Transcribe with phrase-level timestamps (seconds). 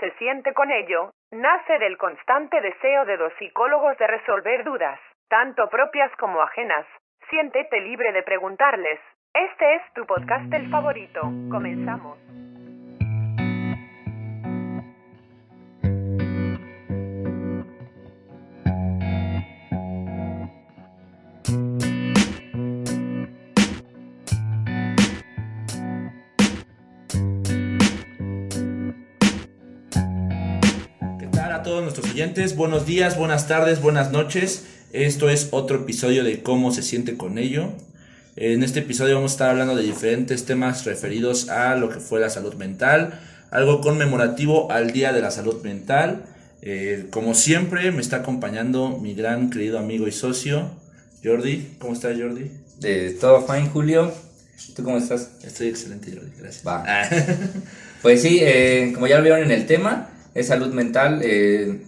[0.00, 1.10] se siente con ello?
[1.34, 6.86] nace del constante deseo de los psicólogos de resolver dudas, tanto propias como ajenas.
[7.28, 9.00] Siéntete libre de preguntarles.
[9.32, 11.22] Este es tu podcast el favorito.
[11.50, 12.33] Comenzamos.
[32.14, 32.54] Oyentes.
[32.54, 34.62] Buenos días, buenas tardes, buenas noches.
[34.92, 37.72] Esto es otro episodio de cómo se siente con ello.
[38.36, 42.20] En este episodio vamos a estar hablando de diferentes temas referidos a lo que fue
[42.20, 46.22] la salud mental, algo conmemorativo al Día de la Salud Mental.
[46.62, 50.70] Eh, como siempre, me está acompañando mi gran querido amigo y socio,
[51.24, 51.74] Jordi.
[51.80, 52.48] ¿Cómo estás, Jordi?
[52.78, 54.14] De todo fine, Julio.
[54.76, 55.32] ¿Tú cómo estás?
[55.42, 56.30] Estoy excelente, Jordi.
[56.38, 56.64] Gracias.
[56.64, 56.84] Va.
[58.02, 61.20] pues sí, eh, como ya lo vieron en el tema, es salud mental.
[61.24, 61.80] Eh,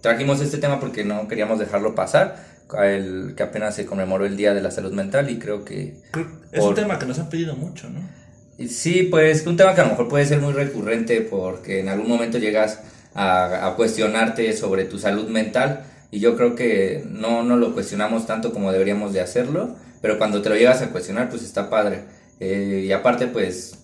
[0.00, 2.44] trajimos este tema porque no queríamos dejarlo pasar,
[2.82, 5.96] el, que apenas se conmemoró el Día de la Salud Mental y creo que...
[6.52, 8.00] Es un tema que nos han pedido mucho, ¿no?
[8.68, 12.08] Sí, pues un tema que a lo mejor puede ser muy recurrente porque en algún
[12.08, 12.80] momento llegas
[13.14, 18.52] a, cuestionarte sobre tu salud mental y yo creo que no, no lo cuestionamos tanto
[18.52, 22.02] como deberíamos de hacerlo, pero cuando te lo llegas a cuestionar pues está padre.
[22.40, 23.77] Eh, y aparte pues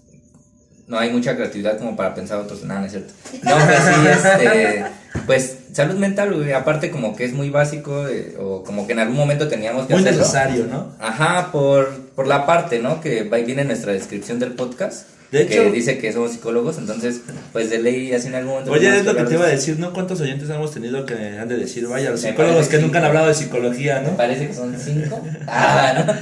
[0.86, 3.12] no hay mucha creatividad como para pensar otros, nada, no es cierto.
[3.42, 4.84] No, pues sí, este,
[5.26, 9.16] pues salud mental, aparte como que es muy básico, eh, o como que en algún
[9.16, 10.92] momento teníamos que Muy necesario, ¿no?
[11.00, 13.00] Ajá, por, por la parte, ¿no?
[13.00, 15.08] Que viene en nuestra descripción del podcast.
[15.30, 18.70] De hecho, que dice que somos psicólogos, entonces, pues de ley, así en algún momento.
[18.70, 19.92] Oye, es lo que te iba a decir, ¿no?
[19.92, 23.26] ¿Cuántos oyentes hemos tenido que han de decir, vaya, los psicólogos que nunca han hablado
[23.26, 24.12] de psicología, ¿no?
[24.12, 25.20] Me parece que son cinco.
[25.48, 26.14] ah, ¿no?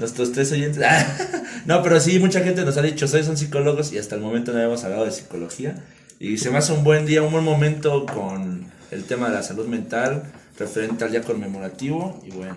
[0.00, 0.82] Nuestros tres oyentes.
[1.66, 4.50] no, pero sí, mucha gente nos ha dicho, ustedes son psicólogos y hasta el momento
[4.50, 5.74] no habíamos hablado de psicología.
[6.18, 9.42] Y se me hace un buen día, un buen momento con el tema de la
[9.42, 10.22] salud mental
[10.58, 12.18] referente al día conmemorativo.
[12.26, 12.56] Y bueno,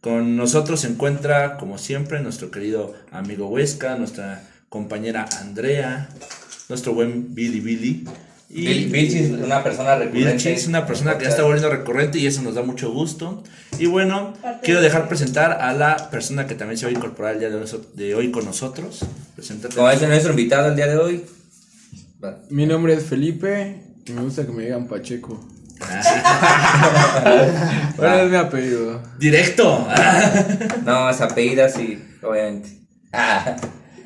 [0.00, 6.08] con nosotros se encuentra, como siempre, nuestro querido amigo Huesca, nuestra compañera Andrea,
[6.68, 8.04] nuestro buen Billy Billy.
[8.54, 10.52] Y Vilchi es una persona recurrente.
[10.52, 13.42] es una persona que ya está volviendo recurrente y eso nos da mucho gusto.
[13.78, 17.40] Y bueno, quiero dejar presentar a la persona que también se va a incorporar el
[17.40, 17.48] día
[17.94, 19.06] de hoy con nosotros.
[19.34, 19.74] Preséntate.
[19.74, 21.24] Como es nuestro invitado el día de hoy.
[22.50, 25.48] Mi nombre es Felipe y me gusta que me digan Pacheco.
[27.96, 29.02] ¿Cuál es mi apellido?
[29.18, 29.88] Directo.
[30.84, 32.68] no, es apellido sí, obviamente.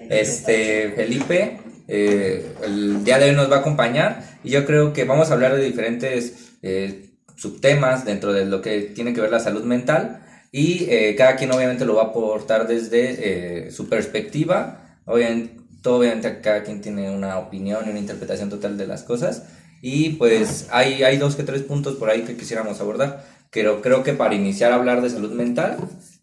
[0.09, 5.05] Este, Felipe eh, el día de hoy nos va a acompañar y yo creo que
[5.05, 9.41] vamos a hablar de diferentes eh, subtemas dentro de lo que tiene que ver la
[9.41, 14.99] salud mental y eh, cada quien obviamente lo va a aportar desde su perspectiva.
[15.05, 19.45] Obviamente, obviamente cada quien tiene una opinión y una interpretación total de las cosas
[19.83, 23.25] y pues hay, hay dos que tres puntos por ahí que quisiéramos abordar.
[23.53, 25.77] Pero creo que para iniciar a hablar de salud mental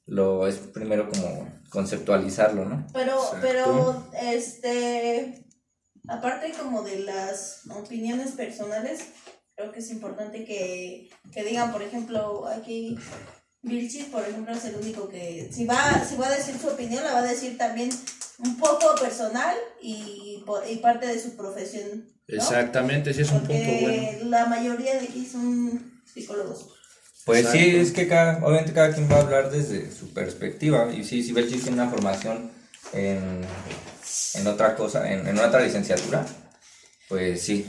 [0.05, 2.85] lo es primero como conceptualizarlo, ¿no?
[2.93, 5.43] Pero, pero, este,
[6.07, 9.01] aparte como de las opiniones personales,
[9.55, 11.09] creo que es importante que,
[11.43, 12.97] digan, por ejemplo, aquí
[13.61, 17.03] Vilchis, por ejemplo, es el único que, si va, si va a decir su opinión,
[17.03, 17.89] la va a decir también
[18.39, 22.09] un poco personal y, y parte de su profesión.
[22.27, 24.29] Exactamente, sí es un punto bueno.
[24.29, 26.69] La mayoría de aquí son psicólogos.
[27.25, 30.93] Pues sí, es que cada, obviamente cada quien va a hablar desde su perspectiva.
[30.93, 32.51] Y sí, si Vilchis tiene una formación
[32.91, 33.41] en
[34.35, 36.25] en otra cosa, en, en otra licenciatura,
[37.09, 37.65] pues sí,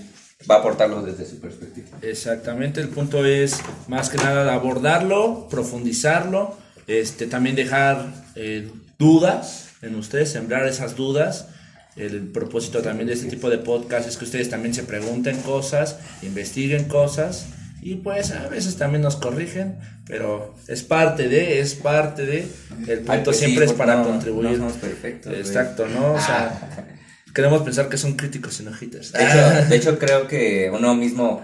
[0.51, 1.89] va a aportarlo desde su perspectiva.
[2.03, 9.95] Exactamente, el punto es más que nada abordarlo, profundizarlo, este, también dejar eh, dudas en
[9.97, 11.49] ustedes, sembrar esas dudas.
[11.97, 15.99] El propósito también de este tipo de podcast es que ustedes también se pregunten cosas,
[16.23, 17.47] investiguen cosas
[17.85, 22.49] y pues a veces también nos corrigen, pero es parte de, es parte de,
[22.89, 24.53] el punto pues siempre es para contribuir.
[24.53, 25.35] No somos perfectos.
[25.35, 26.15] Exacto, ¿no?
[26.15, 26.85] O sea, ah.
[27.35, 29.13] queremos pensar que son críticos no haters.
[29.13, 31.43] De hecho, de hecho, creo que uno mismo,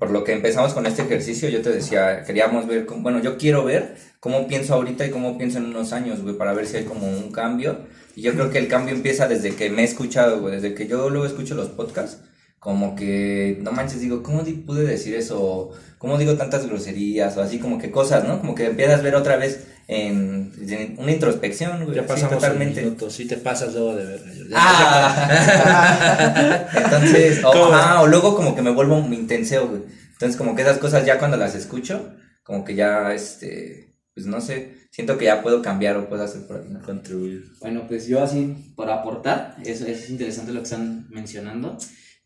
[0.00, 3.64] por lo que empezamos con este ejercicio, yo te decía, queríamos ver, bueno, yo quiero
[3.64, 6.84] ver cómo pienso ahorita y cómo pienso en unos años, güey, para ver si hay
[6.86, 7.86] como un cambio.
[8.16, 10.88] Y yo creo que el cambio empieza desde que me he escuchado, güey, desde que
[10.88, 12.18] yo luego escucho los podcasts
[12.58, 15.70] como que, no manches, digo, ¿cómo pude decir eso?
[15.98, 17.36] ¿Cómo digo tantas groserías?
[17.36, 18.40] O así como que cosas, ¿no?
[18.40, 20.52] Como que empiezas a ver otra vez en,
[20.98, 21.96] una introspección, güey.
[21.96, 22.82] Ya pasamos sí, totalmente.
[22.82, 24.20] Minutos, sí te pasas luego de ver.
[24.54, 25.68] Ah,
[26.74, 29.82] entonces, o, o luego como que me vuelvo un intenseo, güey.
[30.12, 32.12] Entonces como que esas cosas ya cuando las escucho,
[32.42, 36.44] como que ya, este, pues no sé, siento que ya puedo cambiar o puedo hacer
[36.48, 37.44] por ahí, Contribuir.
[37.60, 41.78] Bueno, pues yo así, para aportar, eso es interesante lo que están mencionando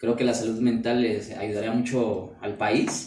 [0.02, 3.04] Creo que la salud mental les ayudaría mucho al país.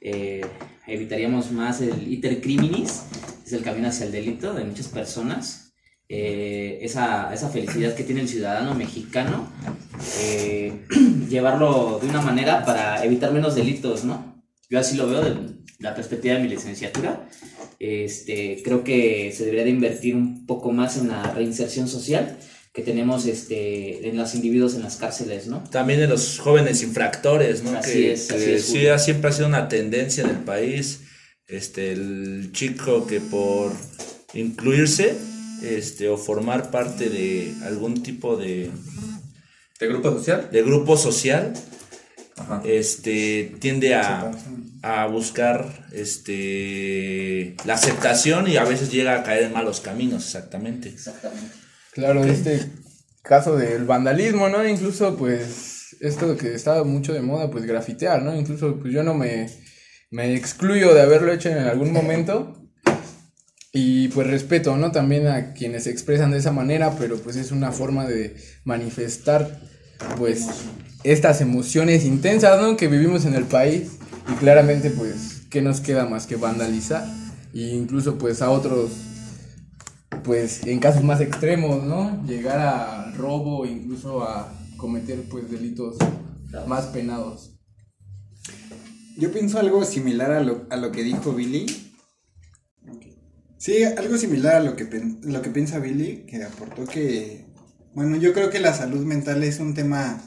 [0.00, 0.42] Eh,
[0.86, 3.02] evitaríamos más el iter criminis,
[3.44, 5.72] es el camino hacia el delito de muchas personas.
[6.08, 9.50] Eh, esa, esa, felicidad que tiene el ciudadano mexicano,
[10.20, 10.86] eh,
[11.28, 14.40] llevarlo de una manera para evitar menos delitos, ¿no?
[14.70, 17.28] Yo así lo veo desde la perspectiva de mi licenciatura.
[17.80, 22.38] Este, creo que se debería de invertir un poco más en la reinserción social
[22.76, 25.64] que tenemos este, en los individuos en las cárceles, ¿no?
[25.70, 27.70] También en los jóvenes infractores, ¿no?
[27.70, 31.00] Así que, es, así que es, sí, siempre ha sido una tendencia en el país,
[31.48, 33.72] este, el chico que por
[34.34, 35.16] incluirse,
[35.62, 38.70] este, o formar parte de algún tipo de...
[39.80, 40.50] ¿De grupo social?
[40.52, 41.54] De grupo social,
[42.36, 42.60] Ajá.
[42.66, 44.32] este, tiende a,
[44.82, 50.90] a buscar este, la aceptación y a veces llega a caer en malos caminos, exactamente.
[50.90, 51.65] Exactamente.
[51.96, 52.60] Claro, este
[53.22, 54.68] caso del vandalismo, ¿no?
[54.68, 58.36] Incluso, pues, esto que estaba mucho de moda, pues, grafitear, ¿no?
[58.36, 59.48] Incluso, pues, yo no me,
[60.10, 62.68] me excluyo de haberlo hecho en algún momento.
[63.72, 64.92] Y pues respeto, ¿no?
[64.92, 69.58] También a quienes se expresan de esa manera, pero pues es una forma de manifestar,
[70.18, 70.48] pues,
[71.02, 72.76] estas emociones intensas, ¿no?
[72.76, 73.92] Que vivimos en el país.
[74.30, 77.06] Y claramente, pues, ¿qué nos queda más que vandalizar?
[77.54, 78.90] E incluso, pues, a otros
[80.24, 82.24] pues en casos más extremos, ¿no?
[82.24, 85.96] Llegar a robo, incluso a cometer pues delitos
[86.66, 87.58] más penados.
[89.16, 91.66] Yo pienso algo similar a lo, a lo que dijo Billy.
[93.58, 94.88] Sí, algo similar a lo que,
[95.22, 97.46] lo que piensa Billy, que aportó que,
[97.94, 100.22] bueno, yo creo que la salud mental es un tema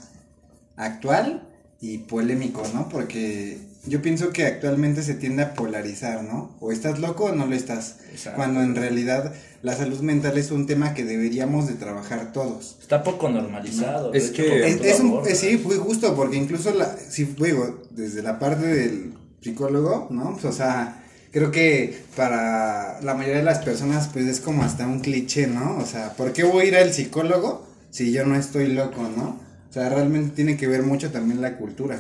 [0.76, 1.48] actual
[1.80, 2.90] y polémico, ¿no?
[2.90, 3.60] Porque
[3.90, 6.56] yo pienso que actualmente se tiende a polarizar, ¿no?
[6.60, 7.98] O estás loco o no lo estás.
[8.12, 8.38] Exacto.
[8.38, 12.78] Cuando en realidad la salud mental es un tema que deberíamos de trabajar todos.
[12.82, 14.14] Está poco normalizado.
[14.14, 17.82] Es hecho, que- Es, es un, eh, sí, fue justo, porque incluso, la, si digo,
[17.92, 20.34] desde la parte del psicólogo, ¿no?
[20.34, 24.88] Pues, o sea, creo que para la mayoría de las personas, pues es como hasta
[24.88, 25.78] un cliché, ¿no?
[25.78, 29.40] O sea, ¿por qué voy a ir al psicólogo si yo no estoy loco, ¿no?
[29.70, 32.00] O sea, realmente tiene que ver mucho también la cultura.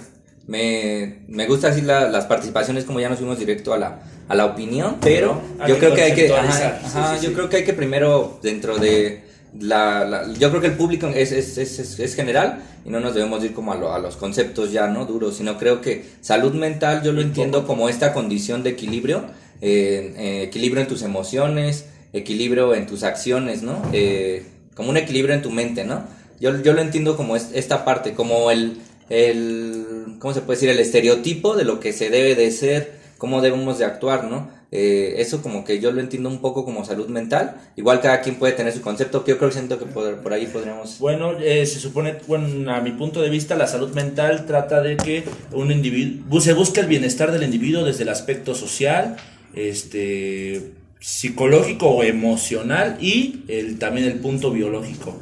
[0.49, 4.33] Me, me gusta así la- las participaciones como ya nos fuimos directo a la, a
[4.35, 7.49] la opinión, pero yo creo que hay que, conceptualizar, ajá, sí, ajá, sí, yo creo
[7.49, 9.23] que hay que primero dentro de
[9.59, 12.99] la, la- yo creo que el público es, es, es, es, es general y no
[12.99, 16.03] nos debemos ir como a, lo- a los conceptos ya no duros, sino creo que
[16.21, 19.25] salud mental yo lo entiendo como esta condición de equilibrio,
[19.61, 23.79] eh, eh, equilibrio en tus emociones, equilibrio en tus acciones, ¿no?
[23.93, 26.03] Eh, como un equilibrio en tu mente, ¿no?
[26.39, 28.77] Yo, yo lo entiendo como es- esta parte, como el,
[29.09, 30.69] el, ¿cómo se puede decir?
[30.69, 34.59] El estereotipo de lo que se debe de ser, cómo debemos de actuar, ¿no?
[34.71, 37.55] Eh, eso como que yo lo entiendo un poco como salud mental.
[37.75, 40.33] Igual cada quien puede tener su concepto, que yo creo que siento que por, por
[40.33, 40.99] ahí podríamos...
[40.99, 44.97] Bueno, eh, se supone, bueno, a mi punto de vista, la salud mental trata de
[44.97, 45.23] que
[45.53, 49.17] un individuo, se busca el bienestar del individuo desde el aspecto social,
[49.55, 55.17] este, psicológico o emocional y el, también el punto biológico.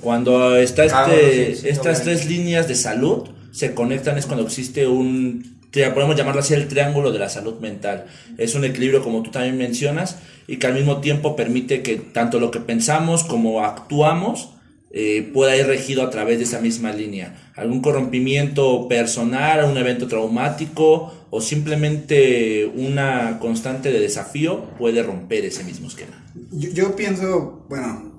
[0.00, 4.26] Cuando está este, Ah, bueno, sí, sí, estas tres líneas de salud se conectan es
[4.26, 8.06] cuando existe un, podemos llamarlo así, el triángulo de la salud mental.
[8.38, 12.40] Es un equilibrio como tú también mencionas y que al mismo tiempo permite que tanto
[12.40, 14.50] lo que pensamos como actuamos
[14.90, 17.52] eh, pueda ir regido a través de esa misma línea.
[17.56, 25.64] Algún corrompimiento personal, un evento traumático o simplemente una constante de desafío puede romper ese
[25.64, 26.22] mismo esquema.
[26.50, 28.12] Yo, yo pienso, bueno,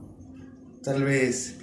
[0.84, 1.58] tal vez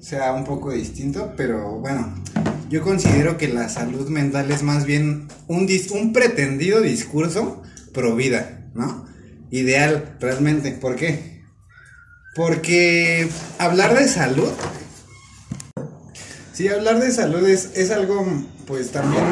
[0.00, 2.22] sea un poco distinto, pero bueno,
[2.68, 8.14] yo considero que la salud mental es más bien un, dis- un pretendido discurso pro
[8.16, 9.06] vida, ¿no?
[9.50, 10.72] Ideal, realmente.
[10.72, 11.42] ¿Por qué?
[12.36, 14.50] Porque hablar de salud,
[16.52, 18.26] sí, hablar de salud es, es algo,
[18.66, 19.22] pues también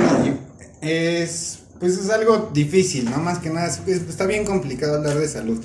[0.80, 3.18] es, pues es algo difícil, ¿no?
[3.18, 5.62] Más que nada, es- es- está bien complicado hablar de salud.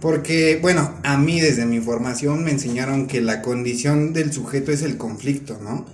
[0.00, 4.80] Porque, bueno, a mí desde mi formación me enseñaron que la condición del sujeto es
[4.82, 5.84] el conflicto, ¿no?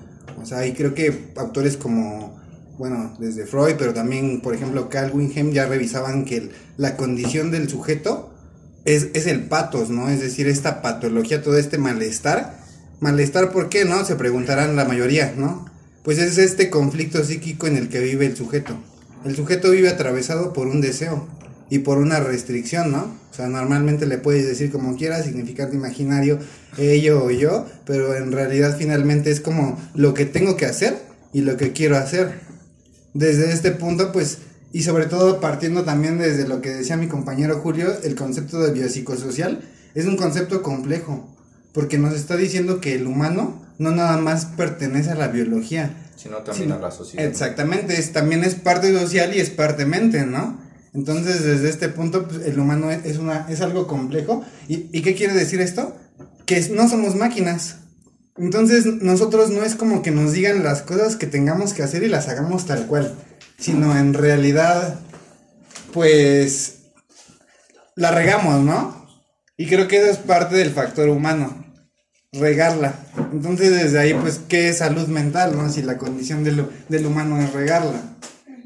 [0.47, 2.41] O sea, y creo que autores como,
[2.79, 7.69] bueno, desde Freud, pero también, por ejemplo, Carl Winhem ya revisaban que la condición del
[7.69, 8.33] sujeto
[8.85, 10.09] es, es el patos, ¿no?
[10.09, 12.61] Es decir, esta patología, todo este malestar.
[13.01, 14.05] Malestar, ¿por qué, no?
[14.05, 15.69] Se preguntarán la mayoría, ¿no?
[16.05, 18.77] Pues es este conflicto psíquico en el que vive el sujeto.
[19.25, 21.27] El sujeto vive atravesado por un deseo
[21.69, 23.17] y por una restricción, ¿no?
[23.31, 26.39] O sea, normalmente le puedes decir como quieras, significante imaginario,
[26.79, 30.99] ello o yo, pero en realidad finalmente es como lo que tengo que hacer
[31.33, 32.41] y lo que quiero hacer.
[33.15, 34.39] Desde este punto, pues,
[34.73, 38.73] y sobre todo partiendo también desde lo que decía mi compañero Julio, el concepto de
[38.73, 39.63] biopsicosocial
[39.95, 41.29] es un concepto complejo,
[41.73, 46.39] porque nos está diciendo que el humano no nada más pertenece a la biología, Sino
[46.39, 47.27] también Sí, a la sociedad.
[47.27, 50.59] Exactamente, es, también es parte social y es parte mente, ¿no?
[50.97, 54.43] Entonces, desde este punto, pues, el humano es, una, es algo complejo.
[54.67, 55.95] ¿Y, ¿Y qué quiere decir esto?
[56.47, 57.77] Que no somos máquinas.
[58.39, 62.09] Entonces, nosotros no es como que nos digan las cosas que tengamos que hacer y
[62.09, 63.15] las hagamos tal cual,
[63.59, 64.99] sino en realidad,
[65.93, 66.79] pues,
[67.95, 69.07] la regamos, ¿no?
[69.57, 71.65] Y creo que eso es parte del factor humano
[72.33, 72.95] regarla.
[73.33, 75.71] Entonces desde ahí, pues, ¿qué es salud mental, no?
[75.71, 78.01] Si la condición del, del humano es regarla.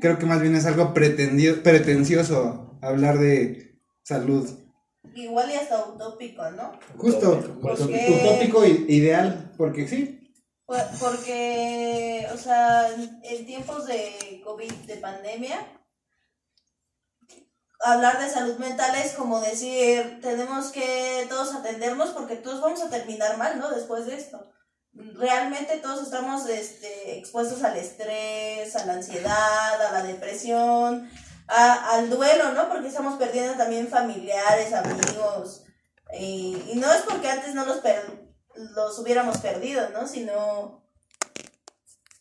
[0.01, 4.49] Creo que más bien es algo pretendio- pretencioso hablar de salud.
[5.15, 6.73] Igual y hasta utópico, ¿no?
[6.97, 10.17] Justo, Porque- utópico i- ideal, porque sí.
[11.01, 15.67] Porque, o sea, en- en tiempos de COVID, de pandemia,
[17.83, 22.91] hablar de salud mental es como decir, tenemos que todos atendernos porque todos vamos a
[22.91, 23.71] terminar mal, ¿no?
[23.71, 24.49] Después de esto.
[24.93, 31.09] Realmente todos estamos este, expuestos al estrés, a la ansiedad, a la depresión,
[31.49, 32.69] a- al duelo, ¿no?
[32.69, 35.65] Porque estamos perdiendo también familiares, amigos.
[36.19, 40.07] Y, y no es porque antes no los, per- los hubiéramos perdido, ¿no?
[40.09, 40.81] Sino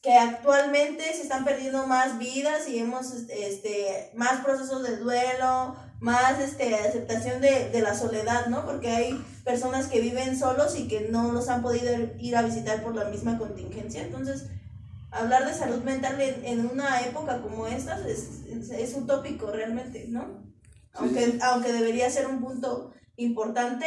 [0.02, 6.40] que actualmente se están perdiendo más vidas y hemos este más procesos de duelo, más
[6.40, 8.66] este aceptación de, de la soledad, ¿no?
[8.66, 12.82] Porque hay personas que viven solos y que no los han podido ir a visitar
[12.84, 14.04] por la misma contingencia.
[14.04, 14.46] Entonces,
[15.12, 20.06] hablar de salud mental en, en una época como esta es, es, es utópico realmente,
[20.08, 20.44] ¿no?
[20.94, 23.86] Aunque, aunque debería ser un punto importante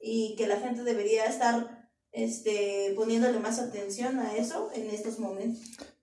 [0.00, 5.62] y que la gente debería estar este, poniéndole más atención a eso en estos momentos.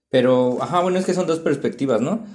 [0.10, 2.26] Pero, ajá, bueno, es que son dos perspectivas, ¿no?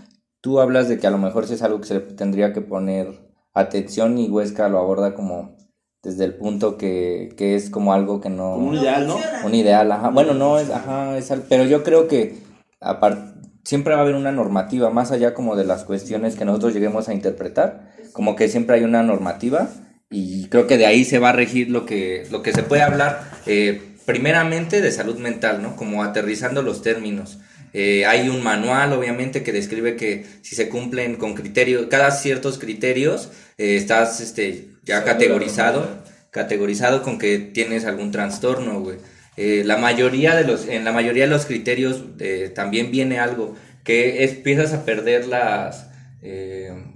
[0.41, 2.61] Tú hablas de que a lo mejor sí es algo que se le tendría que
[2.61, 5.57] poner atención y Huesca lo aborda como
[6.03, 8.55] desde el punto que, que es como algo que no...
[8.55, 9.19] Como un ideal, ¿no?
[9.45, 10.09] Un ideal, ajá.
[10.09, 12.39] Bueno, no es, ajá, es al- pero yo creo que
[13.65, 17.09] siempre va a haber una normativa, más allá como de las cuestiones que nosotros lleguemos
[17.09, 19.69] a interpretar, como que siempre hay una normativa
[20.11, 22.83] y creo que de ahí se va a regir lo que, lo que se puede
[22.83, 25.77] hablar, eh, primeramente de salud mental, ¿no?
[25.77, 27.39] Como aterrizando los términos.
[27.73, 32.59] Eh, hay un manual, obviamente, que describe que si se cumplen con criterios, cada ciertos
[32.59, 35.99] criterios, eh, estás este, ya categorizado
[36.33, 38.99] categorizado con que tienes algún trastorno, güey.
[39.37, 42.05] Eh, la mayoría de los, en la mayoría de los criterios
[42.55, 45.89] también viene algo que es- empiezas a perder las,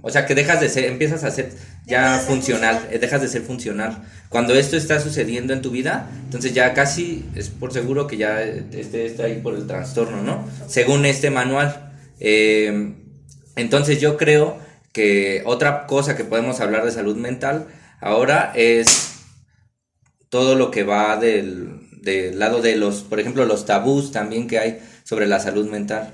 [0.07, 1.51] o sea, que dejas de ser, empiezas a ser
[1.87, 4.03] ya Dejas de ser funcional, eh, dejas de ser funcional.
[4.29, 8.39] Cuando esto está sucediendo en tu vida, entonces ya casi es por seguro que ya
[8.43, 10.47] esté está ahí por el trastorno, ¿no?
[10.67, 11.91] Según este manual.
[12.19, 12.93] Eh,
[13.55, 14.59] entonces yo creo
[14.91, 17.65] que otra cosa que podemos hablar de salud mental
[17.99, 19.15] ahora es
[20.29, 24.59] todo lo que va del, del lado de los, por ejemplo, los tabús también que
[24.59, 26.13] hay sobre la salud mental.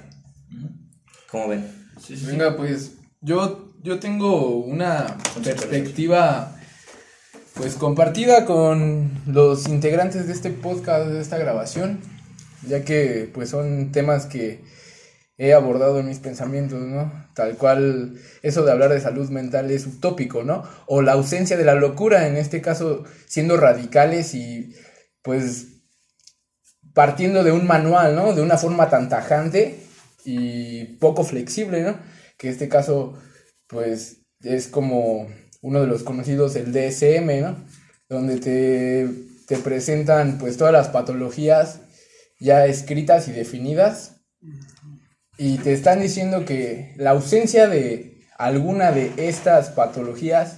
[1.30, 1.68] ¿Cómo ven?
[2.02, 2.26] Sí, sí.
[2.28, 6.56] Venga, pues yo, yo tengo una perspectiva
[7.56, 12.00] pues compartida con los integrantes de este podcast, de esta grabación,
[12.68, 14.64] ya que pues son temas que
[15.38, 17.12] he abordado en mis pensamientos, ¿no?
[17.34, 20.64] Tal cual eso de hablar de salud mental es utópico, ¿no?
[20.86, 24.76] O la ausencia de la locura, en este caso siendo radicales y
[25.24, 25.68] pues
[26.94, 28.34] partiendo de un manual, ¿no?
[28.34, 29.80] De una forma tan tajante
[30.24, 31.98] y poco flexible, ¿no?
[32.38, 33.18] Que en este caso,
[33.72, 35.28] pues, es como
[35.62, 37.56] uno de los conocidos, el DSM, ¿no?
[38.10, 39.10] Donde te,
[39.48, 41.80] te presentan, pues, todas las patologías
[42.40, 44.18] ya escritas y definidas
[45.38, 50.58] y te están diciendo que la ausencia de alguna de estas patologías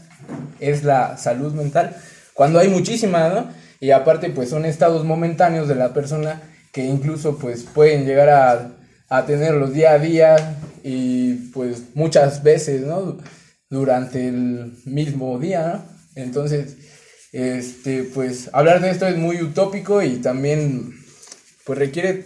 [0.60, 1.96] es la salud mental,
[2.34, 3.50] cuando hay muchísimas, ¿no?
[3.80, 6.42] Y aparte, pues son estados momentáneos de la persona
[6.72, 8.72] que incluso, pues, pueden llegar a,
[9.10, 13.18] a tenerlos día a día y, pues, muchas veces, ¿no?
[13.70, 15.86] Durante el mismo día, ¿no?
[16.16, 16.78] Entonces,
[17.32, 20.94] este, pues, hablar de esto es muy utópico y también,
[21.66, 22.24] pues, requiere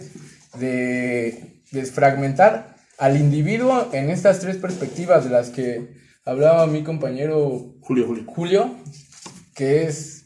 [0.58, 8.06] de desfragmentar al individuo en estas tres perspectivas de las que hablaba mi compañero Julio,
[8.06, 8.24] Julio.
[8.26, 8.76] Julio,
[9.54, 10.24] que es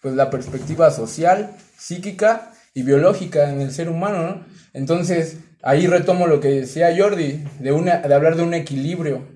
[0.00, 4.46] pues la perspectiva social, psíquica y biológica en el ser humano, ¿no?
[4.72, 9.28] Entonces, ahí retomo lo que decía Jordi, de, una, de hablar de un equilibrio.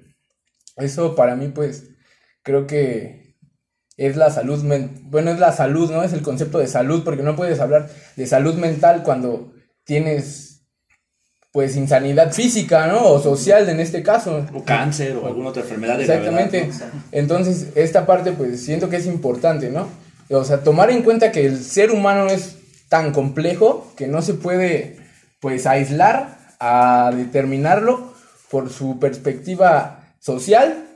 [0.77, 1.91] Eso para mí, pues,
[2.43, 3.37] creo que
[3.97, 4.63] es la salud,
[5.05, 6.03] bueno, es la salud, ¿no?
[6.03, 9.55] Es el concepto de salud, porque no puedes hablar de salud mental cuando
[9.85, 10.67] tienes,
[11.53, 13.05] pues, insanidad física, ¿no?
[13.05, 14.45] O social en este caso.
[14.53, 16.59] O cáncer o alguna otra enfermedad de Exactamente.
[16.67, 17.03] gravedad, ¿no?
[17.13, 19.89] Entonces, esta parte, pues siento que es importante, ¿no?
[20.29, 22.57] O sea, tomar en cuenta que el ser humano es
[22.89, 24.97] tan complejo que no se puede,
[25.47, 28.13] pues aislar, a determinarlo
[28.51, 30.89] por su perspectiva social,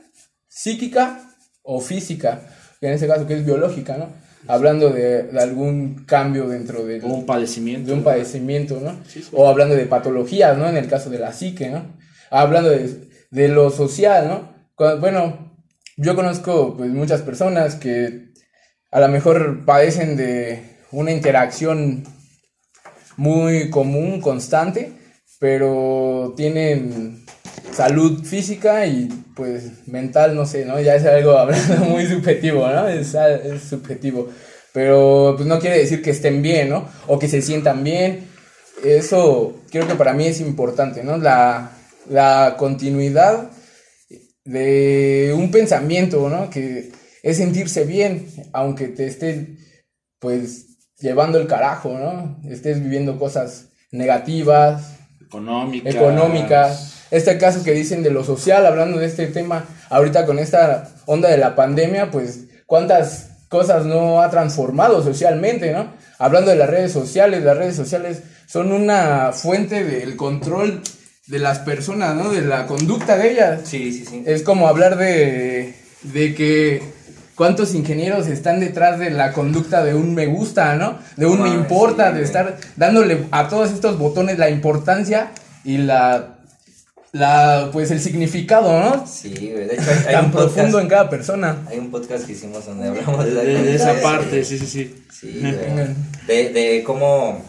[0.49, 1.21] psíquica
[1.63, 2.41] o física,
[2.81, 4.09] en ese caso que es biológica, ¿no?
[4.49, 7.87] Hablando de, de algún cambio dentro del, O un padecimiento.
[7.87, 8.99] de un padecimiento, ¿no?
[9.31, 10.67] O hablando de patologías, ¿no?
[10.67, 11.85] En el caso de la psique, ¿no?
[12.29, 14.97] Hablando de, de lo social, ¿no?
[14.99, 15.55] Bueno,
[15.95, 18.33] yo conozco pues muchas personas que
[18.91, 22.03] a lo mejor padecen de una interacción
[23.21, 24.93] muy común, constante,
[25.39, 27.23] pero tienen
[27.71, 30.81] salud física y pues mental, no sé, ¿no?
[30.81, 32.87] Ya es algo hablando muy subjetivo, ¿no?
[32.87, 34.27] Es, es subjetivo.
[34.73, 36.89] Pero pues no quiere decir que estén bien, ¿no?
[37.05, 38.27] O que se sientan bien.
[38.83, 41.17] Eso creo que para mí es importante, ¿no?
[41.17, 41.77] La,
[42.09, 43.51] la continuidad
[44.45, 46.49] de un pensamiento, ¿no?
[46.49, 49.59] Que es sentirse bien, aunque te estén,
[50.17, 50.70] pues,
[51.01, 52.37] llevando el carajo, ¿no?
[52.49, 55.95] Estés viviendo cosas negativas, Económicas.
[55.95, 56.93] económicas.
[57.11, 61.29] Este caso que dicen de lo social, hablando de este tema, ahorita con esta onda
[61.29, 65.93] de la pandemia, pues cuántas cosas no ha transformado socialmente, ¿no?
[66.19, 70.81] Hablando de las redes sociales, las redes sociales son una fuente del control
[71.27, 72.31] de las personas, ¿no?
[72.31, 73.61] De la conducta de ellas.
[73.65, 74.23] Sí, sí, sí.
[74.25, 76.81] Es como hablar de, de que
[77.35, 80.99] cuántos ingenieros están detrás de la conducta de un me gusta, ¿no?
[81.17, 85.31] De un me importa, sí, de estar dándole a todos estos botones la importancia
[85.63, 86.35] y la,
[87.11, 89.05] la pues el significado, ¿no?
[89.07, 89.67] Sí, güey.
[89.67, 91.57] De hecho, hay, hay Tan un podcast, profundo en cada persona.
[91.67, 94.57] hay un podcast que hicimos donde hablamos de, la De, de esa parte, sí.
[94.57, 95.05] sí, sí, sí.
[95.11, 95.87] Sí, güey.
[96.27, 97.43] De, de cómo,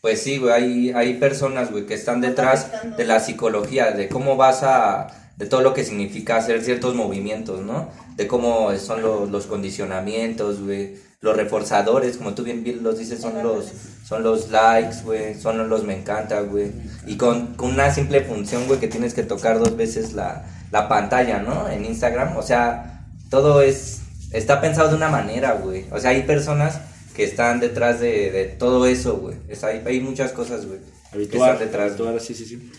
[0.00, 4.36] pues sí, güey, hay, hay personas, güey, que están detrás de la psicología, de cómo
[4.36, 7.88] vas a, de todo lo que significa hacer ciertos movimientos, ¿no?
[8.16, 13.20] De cómo son los, los condicionamientos, güey, los reforzadores, como tú bien, bien los dices,
[13.20, 13.66] son los,
[14.06, 16.72] son los likes, güey, son los me encanta, güey.
[17.06, 20.88] Y con, con una simple función, güey, que tienes que tocar dos veces la, la
[20.88, 21.68] pantalla, ¿no?
[21.68, 24.00] En Instagram, o sea, todo es,
[24.32, 25.84] está pensado de una manera, güey.
[25.90, 26.80] O sea, hay personas
[27.14, 29.36] que están detrás de, de todo eso, güey.
[29.48, 30.78] Es- Hay, hay muchas cosas, güey.
[31.12, 31.22] que
[31.54, 31.88] están detrás.
[31.92, 32.70] habitual, sí, sí, sí.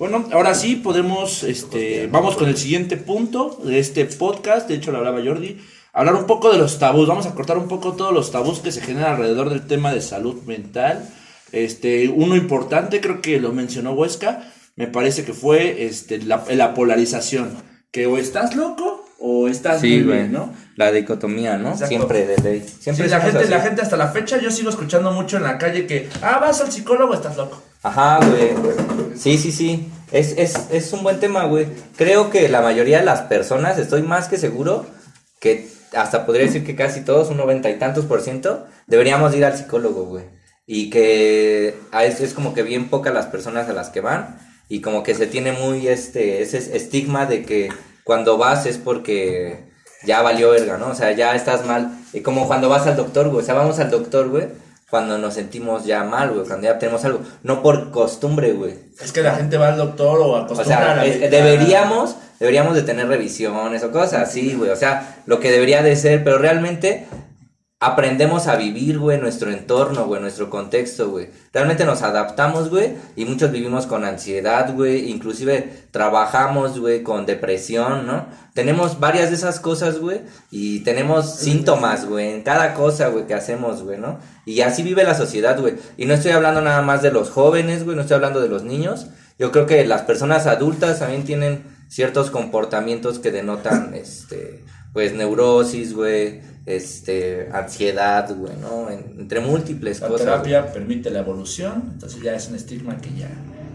[0.00, 4.92] Bueno, ahora sí podemos, este, vamos con el siguiente punto de este podcast, de hecho
[4.92, 5.60] lo hablaba Jordi,
[5.92, 8.72] hablar un poco de los tabús, vamos a cortar un poco todos los tabús que
[8.72, 11.06] se generan alrededor del tema de salud mental.
[11.52, 16.72] Este, uno importante, creo que lo mencionó Huesca, me parece que fue este, la, la
[16.72, 17.50] polarización,
[17.90, 20.54] que o estás loco o estás Sí, muy bien, ¿no?
[20.76, 21.72] La dicotomía, ¿no?
[21.72, 21.88] Exacto.
[21.88, 22.66] Siempre de ley.
[22.80, 23.50] Siempre Sí, la gente, así.
[23.50, 26.62] la gente hasta la fecha yo sigo escuchando mucho en la calle que, ah, vas
[26.62, 27.62] al psicólogo, estás loco.
[27.82, 28.50] Ajá, güey.
[29.16, 29.90] Sí, sí, sí.
[30.12, 31.66] Es, es, es un buen tema, güey.
[31.96, 34.86] Creo que la mayoría de las personas, estoy más que seguro,
[35.40, 39.44] que hasta podría decir que casi todos, un noventa y tantos por ciento, deberíamos ir
[39.44, 40.24] al psicólogo, güey.
[40.66, 44.38] Y que a eso es como que bien pocas las personas a las que van.
[44.68, 47.70] Y como que se tiene muy este, ese estigma de que
[48.04, 49.70] cuando vas es porque
[50.04, 50.88] ya valió verga, ¿no?
[50.88, 51.98] O sea, ya estás mal.
[52.12, 53.42] Y como cuando vas al doctor, güey.
[53.42, 54.48] O sea, vamos al doctor, güey.
[54.90, 56.46] Cuando nos sentimos ya mal, güey.
[56.46, 57.20] Cuando ya tenemos algo.
[57.44, 58.74] No por costumbre, güey.
[59.00, 62.74] Es que la gente va al doctor o O acostumbra sea, a es- deberíamos, deberíamos
[62.74, 64.70] de tener revisiones o cosas así, güey.
[64.70, 67.06] O sea, lo que debería de ser, pero realmente
[67.82, 71.30] aprendemos a vivir, güey, nuestro entorno, güey, nuestro contexto, güey.
[71.50, 78.06] Realmente nos adaptamos, güey, y muchos vivimos con ansiedad, güey, inclusive trabajamos, güey, con depresión,
[78.06, 78.26] ¿no?
[78.52, 83.32] Tenemos varias de esas cosas, güey, y tenemos síntomas, güey, en cada cosa, güey, que
[83.32, 84.18] hacemos, güey, ¿no?
[84.44, 85.76] Y así vive la sociedad, güey.
[85.96, 88.62] Y no estoy hablando nada más de los jóvenes, güey, no estoy hablando de los
[88.62, 89.06] niños.
[89.38, 94.62] Yo creo que las personas adultas también tienen ciertos comportamientos que denotan, este,
[94.92, 98.90] pues, neurosis, güey, este, ansiedad, güey, ¿no?
[98.90, 100.26] En- entre múltiples La cosas.
[100.26, 103.28] terapia permite la evolución, entonces ya es un estigma que ya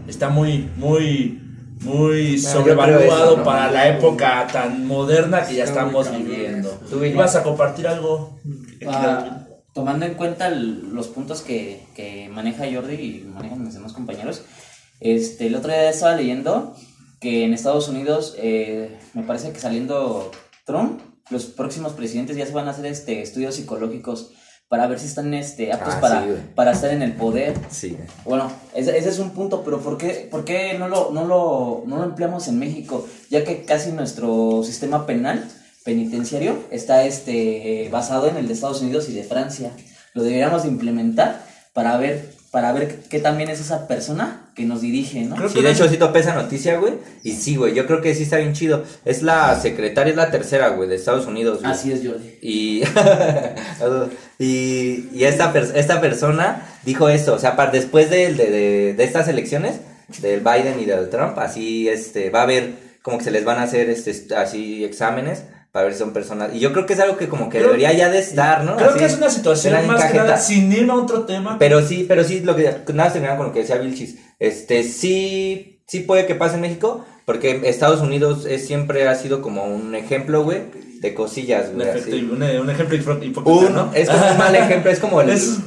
[0.07, 1.41] está muy, muy,
[1.81, 3.43] muy sobrevaluado creo eso, ¿no?
[3.43, 6.69] para la época tan moderna que ya estamos viviendo.
[6.89, 7.03] Tú.
[7.03, 8.39] ¿Ibas a compartir algo?
[8.87, 13.91] Ah, tomando en cuenta el- los puntos que, que maneja Jordi y manejan mis demás
[13.93, 14.43] compañeros,
[15.01, 16.73] este, el otro día estaba leyendo
[17.19, 20.31] que en Estados Unidos, eh, me parece que saliendo
[20.65, 24.31] Trump, los próximos presidentes ya se van a hacer este, estudios psicológicos
[24.67, 27.53] para ver si están este, aptos Ah, para, sí, para estar en el poder.
[27.69, 27.97] Sí.
[28.23, 31.83] Bueno, ese, ese es un punto, pero ¿por qué, por qué no, lo, no, lo,
[31.85, 33.07] no lo empleamos en México?
[33.29, 35.47] Ya que casi nuestro sistema penal
[35.83, 39.71] penitenciario está este, basado en el de Estados Unidos y de Francia.
[40.13, 44.79] Lo deberíamos de implementar para ver, para ver qué también es esa persona que nos
[44.81, 45.35] dirige, ¿no?
[45.35, 46.93] Creo Sí, de hecho sí topé esa noticia, güey.
[47.23, 48.83] Y sí, güey, yo creo que sí está bien chido.
[49.03, 51.71] Es la secretaria, es la tercera, güey, de Estados Unidos, güey.
[51.71, 52.37] Así es, Jordi.
[52.41, 52.81] Y,
[54.39, 58.93] y, y esta, pers- esta persona dijo eso, o sea, para, después de, de, de-
[58.93, 59.79] de estas elecciones,
[60.21, 63.57] del Biden y del Trump, así este, va a haber como que se les van
[63.59, 66.51] a hacer este, así exámenes para ver si son personas.
[66.53, 68.77] Y yo creo que es algo que como que Creo- debería ya de estar, ¿no?
[68.77, 71.57] Creo Así, que es una situación más que nada, sin ir a otro tema.
[71.59, 75.79] Pero sí, pero sí, lo que, nada, terminando con lo que decía Vilchis, este, sí,
[75.87, 79.95] sí puede que pase en México, porque Estados Unidos es, siempre ha sido como un
[79.95, 80.63] ejemplo, güey,
[81.01, 83.91] de cosillas, un, güey, un, un ejemplo hipócrita, ¿no?
[83.93, 85.57] es como un mal ejemplo, es como, el, Es-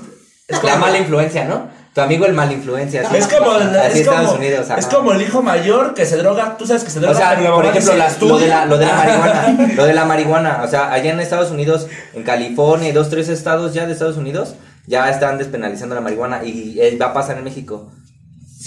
[0.48, 1.76] es la mala influencia, ¿no?
[1.94, 3.02] Tu amigo el mal influencia.
[3.02, 4.78] Es como, Así es, como, Estados Unidos, ajá.
[4.78, 7.30] es como el hijo mayor que se droga, tú sabes que se O droga, sea,
[7.36, 10.04] pero la por ejemplo, las- lo, de la, lo de la marihuana, lo de la
[10.04, 13.92] marihuana, o sea, allá en Estados Unidos, en California y dos, tres estados ya de
[13.92, 14.54] Estados Unidos,
[14.86, 17.90] ya están despenalizando la marihuana y va a pasar en México.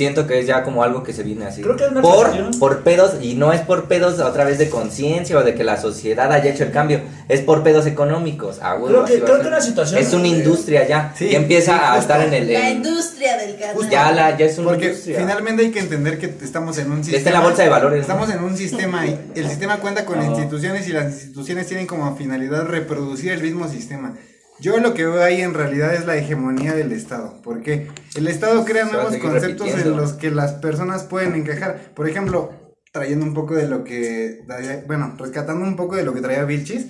[0.02, 1.62] Siento que es ya como algo que se viene así.
[1.62, 4.58] Creo que es una por, cuestión- por pedos, y no es por pedos otra vez
[4.58, 8.58] de conciencia o de que la sociedad haya hecho el cambio, es por pedos económicos.
[8.64, 11.36] Ah, huevo, Creo que- a creo que una situación- Es una industria ya, Sí, y
[11.36, 12.52] empieza sí, a estar en el...
[12.52, 13.90] La en- industria del canal.
[13.92, 15.20] ya, la, ya es una Porque industria.
[15.20, 17.18] finalmente hay que entender que estamos en un sistema.
[17.20, 18.02] Está en la bolsa de valores, ¿no?
[18.02, 22.16] Estamos en un sistema y el sistema cuenta con instituciones y las instituciones tienen como
[22.16, 24.16] finalidad reproducir el mismo sistema.
[24.62, 28.63] Yo lo que veo ahí en realidad es la hegemonía del Estado, porque el Estado
[28.63, 30.00] crea nuevos conceptos en repitiendo.
[30.00, 31.91] los que las personas pueden encajar.
[31.95, 32.52] Por ejemplo,
[32.91, 34.45] trayendo un poco de lo que,
[34.86, 36.88] bueno, rescatando un poco de lo que traía Vilchis,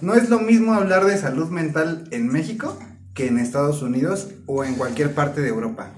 [0.00, 2.76] no es lo mismo hablar de salud mental en México
[3.14, 5.92] que en Estados Unidos o en cualquier parte de Europa.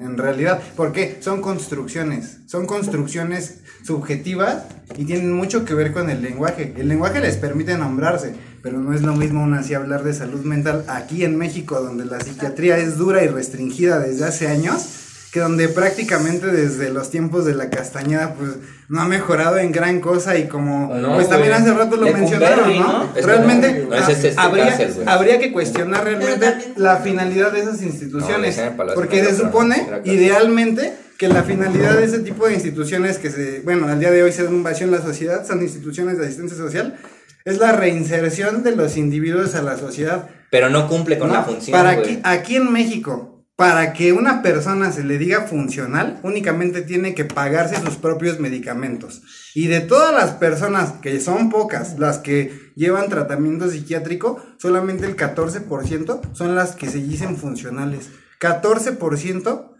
[0.00, 4.64] En realidad, porque son construcciones, son construcciones subjetivas
[4.96, 6.74] y tienen mucho que ver con el lenguaje.
[6.76, 10.44] El lenguaje les permite nombrarse, pero no es lo mismo aún así hablar de salud
[10.44, 15.00] mental aquí en México, donde la psiquiatría es dura y restringida desde hace años,
[15.32, 18.50] que donde prácticamente desde los tiempos de la castañeda, pues
[18.88, 22.76] no ha mejorado en gran cosa y como No, pues también hace rato lo mencionaron,
[22.76, 23.04] ¿no?
[23.04, 23.12] ¿no?
[23.14, 28.60] Realmente no, es este habría, cárcel, habría que cuestionar realmente la finalidad de esas instituciones,
[28.94, 33.86] porque se supone idealmente que la finalidad de ese tipo de instituciones que se, bueno,
[33.86, 36.56] al día de hoy se dan un vacío en la sociedad, son instituciones de asistencia
[36.56, 36.98] social,
[37.44, 40.28] es la reinserción de los individuos a la sociedad.
[40.50, 41.34] Pero no cumple con ¿no?
[41.34, 46.18] la función, Para aquí, aquí en México, para que una persona se le diga funcional,
[46.22, 49.22] únicamente tiene que pagarse sus propios medicamentos.
[49.54, 55.14] Y de todas las personas, que son pocas, las que llevan tratamiento psiquiátrico, solamente el
[55.14, 58.08] 14% son las que se dicen funcionales.
[58.40, 59.70] 14%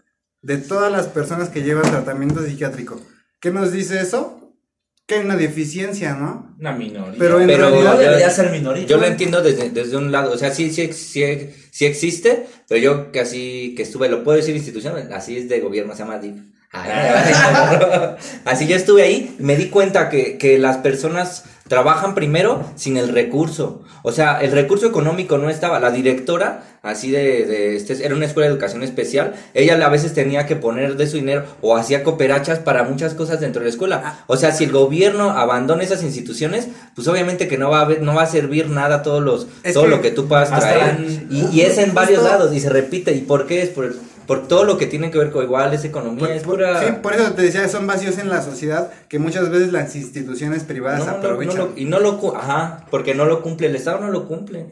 [0.43, 3.01] de todas las personas que llevan tratamiento psiquiátrico.
[3.39, 4.40] ¿Qué nos dice eso?
[5.11, 6.55] Que hay una deficiencia, ¿no?
[6.57, 7.19] Una minoría.
[7.19, 7.99] Pero en Pero realidad...
[7.99, 8.85] debería ser minoría.
[8.85, 12.79] Yo lo entiendo desde, desde un lado, o sea, sí, sí, sí, sí existe, pero
[12.79, 16.19] yo que así, que estuve, lo puedo decir institución, así es de gobierno, se llama
[16.19, 16.35] DIF.
[16.71, 17.33] Ay,
[18.45, 23.07] así yo estuve ahí, me di cuenta que, que las personas trabajan primero sin el
[23.07, 23.81] recurso.
[24.03, 25.79] O sea, el recurso económico no estaba.
[25.79, 30.13] La directora, así de, de este, era una escuela de educación especial, ella a veces
[30.13, 33.71] tenía que poner de su dinero o hacía cooperachas para muchas cosas dentro de la
[33.71, 34.19] escuela.
[34.27, 38.01] O sea, si el gobierno abandona esas instituciones, pues obviamente que no va a haber-
[38.01, 40.97] no va a servir nada todos los, Es todo que lo que tú puedas traer.
[41.29, 43.13] Y, y es en varios lados y se repite.
[43.13, 43.61] ¿Y por qué?
[43.61, 43.93] Es por,
[44.31, 46.79] por todo lo que tiene que ver con igual, es economía, Por, es por- pura...
[46.79, 50.63] sí, por eso te decía, son vacíos en la sociedad que muchas veces las instituciones
[50.63, 51.57] privadas No, no, aprovechan.
[51.57, 54.29] no No, lo- y no lo ajá, porque no lo cumple, el Estado no lo
[54.29, 54.67] cumple.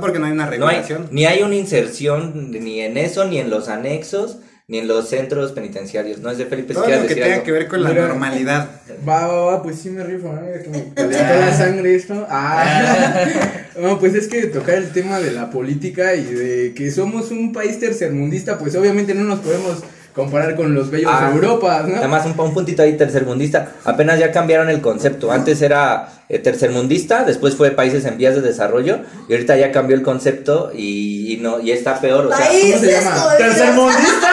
[0.00, 1.06] porque no hay una No hay, regulación.
[1.12, 4.38] ni hay una inserción ni en eso, ni en los anexos,
[4.70, 6.18] ni en los centros penitenciarios.
[6.20, 7.46] No es de Felipe si Todo quieres lo que decir tenga algo.
[7.46, 8.08] que ver con la Mira.
[8.08, 8.68] normalidad.
[9.08, 10.42] Va, va, va, pues sí me rifo, ¿no?
[10.42, 12.26] Mira que me calentó la sangre esto.
[12.30, 13.24] Ah.
[13.78, 17.52] No, pues es que tocar el tema de la política y de que somos un
[17.52, 21.94] país tercermundista, pues obviamente no nos podemos comparar con los bellos Ah, Europas, ¿no?
[21.98, 23.74] Además, un, un puntito ahí tercermundista.
[23.84, 25.30] Apenas ya cambiaron el concepto.
[25.30, 29.94] Antes era eh, tercermundista, después fue países en vías de desarrollo, y ahorita ya cambió
[29.94, 32.26] el concepto y, y no y está peor.
[32.26, 33.36] O sea, ¿cómo se llama?
[33.38, 34.28] Tercermundista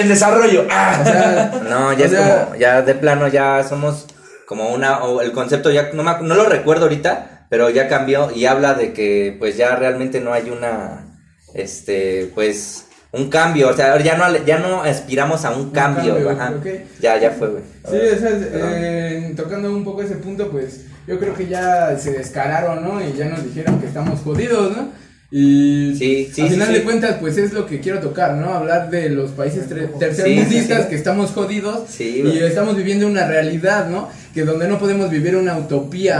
[0.00, 0.66] en desarrollo.
[0.70, 0.98] Ah.
[1.00, 4.06] O sea, No, ya O es sea- como, ya de plano ya somos
[4.46, 8.30] como una, o el concepto ya, no, me no lo recuerdo ahorita, pero ya cambió
[8.34, 11.06] y habla de que pues ya realmente no hay una,
[11.54, 16.30] este, pues, un cambio, o sea, ya no, ya no aspiramos a un cambio, cambio,
[16.30, 16.52] ajá.
[17.00, 17.62] Ya, ya fue, güey.
[17.90, 22.12] Sí, o sea, eh, tocando un poco ese punto, pues yo creo que ya se
[22.12, 23.00] descararon, ¿no?
[23.00, 24.90] Y ya nos dijeron que estamos jodidos, ¿no?
[25.30, 26.74] Y Sí, sí, al final sí.
[26.74, 28.52] de cuentas, pues es lo que quiero tocar, ¿no?
[28.54, 30.88] Hablar de los países tercermundistas Sí, sí, sí.
[30.88, 34.08] que estamos jodidos Sí, y estamos viviendo una realidad, ¿no?
[34.32, 36.18] Que donde no podemos vivir una utopía,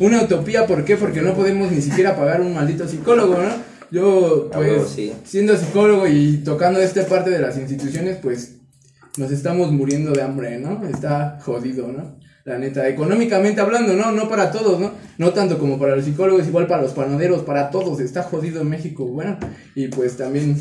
[0.00, 0.04] ¿no?
[0.06, 0.96] Una utopía, ¿por qué?
[0.96, 3.68] Porque no podemos ni siquiera pagar un maldito psicólogo, ¿no?
[3.90, 8.56] Yo, pues, siendo psicólogo y tocando esta parte de las instituciones, pues
[9.16, 10.86] nos estamos muriendo de hambre, ¿no?
[10.88, 12.18] Está jodido, ¿no?
[12.48, 14.10] La neta, económicamente hablando, ¿no?
[14.12, 14.92] No para todos, ¿no?
[15.18, 18.00] No tanto como para los psicólogos, igual para los panaderos, para todos.
[18.00, 19.38] Está jodido en México, bueno.
[19.74, 20.56] Y pues también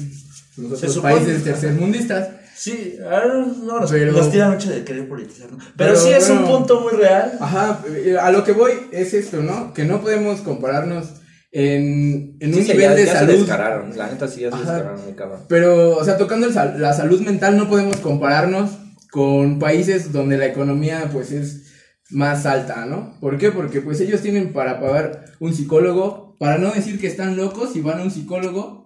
[0.57, 2.29] los otros supone- países tercermundistas.
[2.57, 5.57] Sí, ahora no, nos, Pero- nos tiran mucho de querer politizar, ¿no?
[5.59, 7.33] Pero, Pero, sí es un punto muy real.
[7.39, 9.73] Ajá, eh, a lo que voy es esto, ¿no?
[9.73, 11.05] Que no podemos compararnos
[11.51, 13.33] en, en Sí, un sí, nivel ya- de ya se salud.
[13.33, 14.73] descararon, la neta sí ya se Ajá.
[14.73, 15.39] descararon muy cabrón.
[15.47, 18.71] Pero, o sea, tocando el sal- la salud mental, no podemos compararnos
[19.11, 21.66] con países donde la economía, pues, es
[22.09, 23.13] más alta, ¿no?
[23.19, 23.51] ¿Por qué?
[23.51, 27.81] Porque, pues, ellos tienen para pagar un psicólogo, para no decir que están locos y
[27.81, 28.85] van a un psicólogo,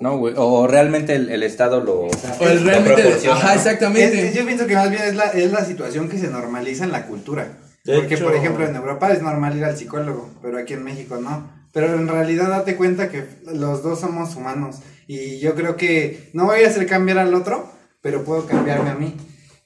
[0.00, 2.08] No, güey, o realmente el, el Estado lo, o
[2.48, 3.54] el lo realmente, proporciona, ajá, ¿no?
[3.54, 4.28] exactamente.
[4.28, 6.92] Es- yo pienso que más bien es la, es la situación que se normaliza en
[6.92, 7.58] la cultura.
[7.84, 10.82] De Porque, hecho- por ejemplo, en Europa es normal ir al psicólogo, pero aquí en
[10.84, 11.48] México no.
[11.72, 14.76] Pero en realidad date cuenta que los dos somos humanos.
[15.06, 17.68] Y yo creo que no voy a hacer cambiar al otro,
[18.00, 19.14] pero puedo cambiarme a mí.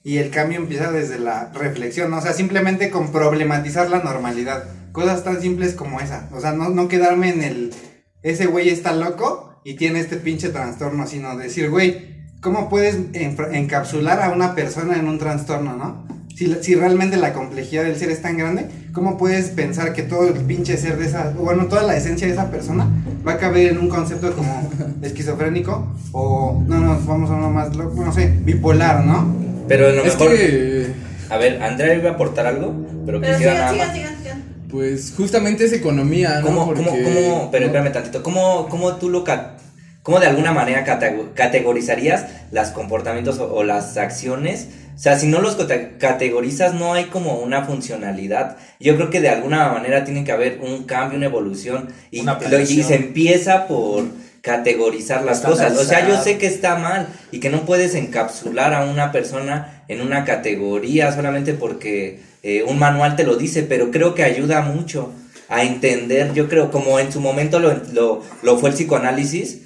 [0.02, 2.18] Y el cambio empieza desde la reflexión, ¿no?
[2.18, 4.64] o sea, simplemente con problematizar la normalidad.
[4.92, 6.28] Cosas tan simples como esa.
[6.32, 7.74] O sea, no, no quedarme en el,
[8.22, 14.22] ese güey está loco y tiene este pinche trastorno, sino decir, güey, ¿cómo puedes encapsular
[14.22, 16.06] a una persona en un trastorno, no?
[16.34, 20.28] Si, si realmente la complejidad del ser es tan grande, ¿cómo puedes pensar que todo
[20.28, 22.88] el pinche ser de esa, bueno, toda la esencia de esa persona
[23.26, 24.70] va a caber en un concepto como
[25.02, 29.47] esquizofrénico o, no, no, vamos a uno más loco, no sé, bipolar, ¿no?
[29.68, 30.87] Pero a lo Es mejor, que,
[31.31, 32.74] a ver, Andrea iba a aportar algo,
[33.07, 33.96] pero, Pero quisiera sigan, nada sigan, más.
[33.96, 34.42] sigan, sigan.
[34.70, 36.46] pues, justamente es economía, ¿no?
[36.46, 37.72] ¿Cómo, Porque- cómo, cómo, pero ¿no?
[37.72, 39.57] espérame tantito, ¿cómo, cómo tú lo, ca-
[40.02, 44.68] cómo de alguna manera catego- categorizarías los comportamientos o, o las acciones?
[44.96, 48.57] O sea, si no los cate- categorizas, no hay como una funcionalidad.
[48.81, 52.33] Yo creo que de alguna manera tiene que haber un cambio, una evolución, y, Una
[52.35, 52.87] lo- y planeación.
[52.88, 54.04] se empieza por
[54.42, 55.77] categorizar las cosas.
[55.77, 59.85] O sea, yo sé que está mal y que no puedes encapsular a una persona
[59.88, 64.61] en una categoría solamente porque eh, un manual te lo dice, pero creo que ayuda
[64.62, 65.12] mucho
[65.48, 69.62] a entender, yo creo, como en su momento lo, lo, lo fue el psicoanálisis,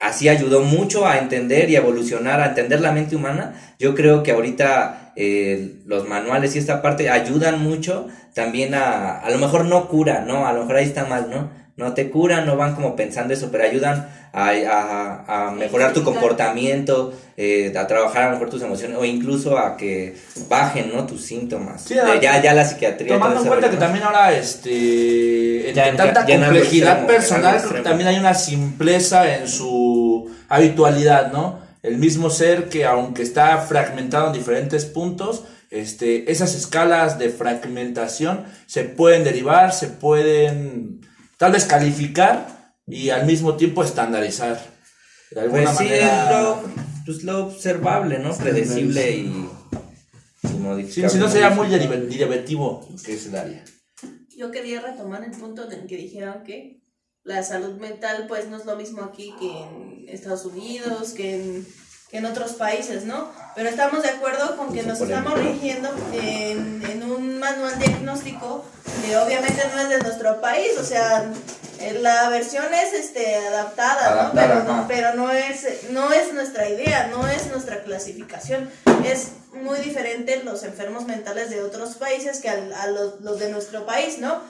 [0.00, 3.74] así ayudó mucho a entender y evolucionar, a entender la mente humana.
[3.78, 9.30] Yo creo que ahorita eh, los manuales y esta parte ayudan mucho también a, a
[9.30, 10.46] lo mejor no cura, ¿no?
[10.46, 11.50] A lo mejor ahí está mal, ¿no?
[11.78, 16.02] No te curan, no van como pensando eso, pero ayudan a, a- a mejorar tu
[16.04, 20.16] comportamiento, eh, a trabajar a lo mejor tus emociones o incluso a que
[20.48, 21.06] bajen, ¿no?
[21.06, 21.82] Tus síntomas.
[21.84, 23.14] Sí, Eh, ya, ya la psiquiatría.
[23.14, 23.86] Tomando en cuenta rollo, que ¿no?
[23.86, 28.34] también ahora, este, Ya en- tanta ya complejidad en personal, creo que también hay una
[28.34, 31.60] simpleza en su habitualidad, ¿no?
[31.82, 38.44] El mismo ser que aunque está fragmentado en diferentes puntos, este, esas escalas de fragmentación
[38.66, 40.97] se pueden derivar, se pueden
[41.38, 44.60] tal vez calificar y al mismo tiempo estandarizar.
[45.30, 46.24] De alguna Pues sí, manera.
[46.24, 46.62] es lo,
[47.06, 48.36] pues lo observable, ¿no?
[48.36, 49.48] Predecible y,
[50.80, 53.64] y Sí, si no sería muy deriva- derivativo lo que es el área.
[54.36, 56.80] Yo quería retomar el punto en el que dijeron que
[57.24, 61.66] la salud mental pues no es lo mismo aquí que en Estados Unidos, que en,
[62.10, 63.30] que en otros países, ¿no?
[63.54, 68.64] Pero estamos de acuerdo con que nos estamos rigiendo en, en un manual diagnóstico
[69.04, 71.30] que obviamente no es de nuestro país, o sea,
[72.00, 74.20] la versión es este adaptada, ¿no?
[74.20, 78.70] Adaptada, Pero, no, pero no es no es nuestra idea, no es nuestra clasificación.
[79.04, 83.86] Es muy diferente los enfermos mentales de otros países que a, los, los de nuestro
[83.86, 84.40] país, ¿no?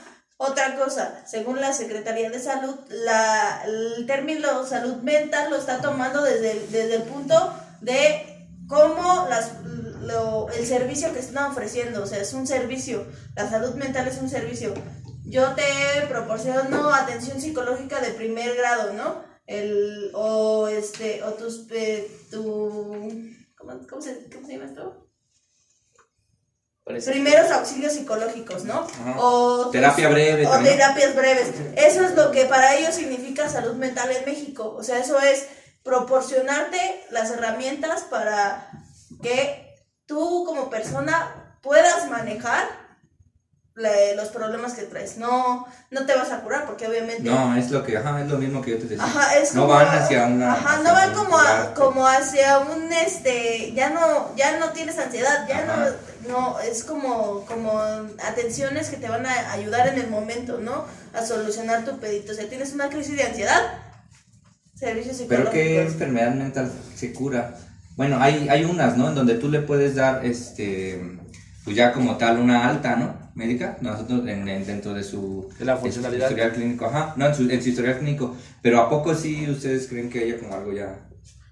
[0.41, 6.23] Otra cosa, según la Secretaría de Salud, la, el término salud mental lo está tomando
[6.23, 7.35] desde el, desde el punto
[7.81, 9.51] de cómo las,
[10.01, 14.19] lo- el servicio que están ofreciendo, o sea, es un servicio, la salud mental es
[14.19, 14.75] un servicio.
[15.25, 19.25] Yo te proporciono atención psicológica de primer grado, ¿no?
[19.45, 23.01] El, o este, o tus, eh, tu,
[23.57, 25.08] ¿cómo, cómo se, ¿cómo se llama esto?
[27.07, 28.81] Primeros auxilios psicológicos, ¿no?
[29.01, 29.17] Ajá.
[29.19, 30.77] O Terapia breve O también.
[30.77, 31.49] terapias breves.
[31.77, 34.75] Eso es lo que para ellos significa salud mental en México.
[34.79, 35.47] O sea, eso es
[35.83, 38.71] proporcionarte las herramientas para
[39.23, 39.75] que
[40.07, 42.67] tú como persona puedas manejar
[44.17, 45.17] los problemas que traes.
[45.19, 47.23] No, no te vas a curar porque obviamente...
[47.23, 49.05] No, es lo que, ajá, es lo mismo que yo te decía.
[49.05, 50.53] Ajá, es no como- van hacia una.
[50.53, 54.99] Ajá, hacia no van como, a- como hacia un, este, ya no, ya no tienes
[54.99, 55.91] ansiedad, ya Ajá.
[56.27, 57.81] no, no, es como, como
[58.27, 60.85] atenciones que te van a ayudar en el momento, ¿no?
[61.15, 62.33] A solucionar tu pedito.
[62.33, 63.63] O sea, tienes una crisis de ansiedad,
[64.75, 65.93] servicios Pero qué psicológicos.
[65.93, 67.55] enfermedad mental se cura.
[67.97, 69.09] Bueno, hay, hay unas, ¿no?
[69.09, 71.19] En donde tú le puedes dar, este,
[71.65, 73.18] pues ya como tal una alta, ¿no?
[73.39, 76.27] Médica, nosotros en, en- dentro de su De la de su funcionalidad.
[76.27, 78.37] historial clínico, ajá, no, en su, en su historial clínico.
[78.63, 80.99] Pero a poco sí ustedes creen que haya como algo ya.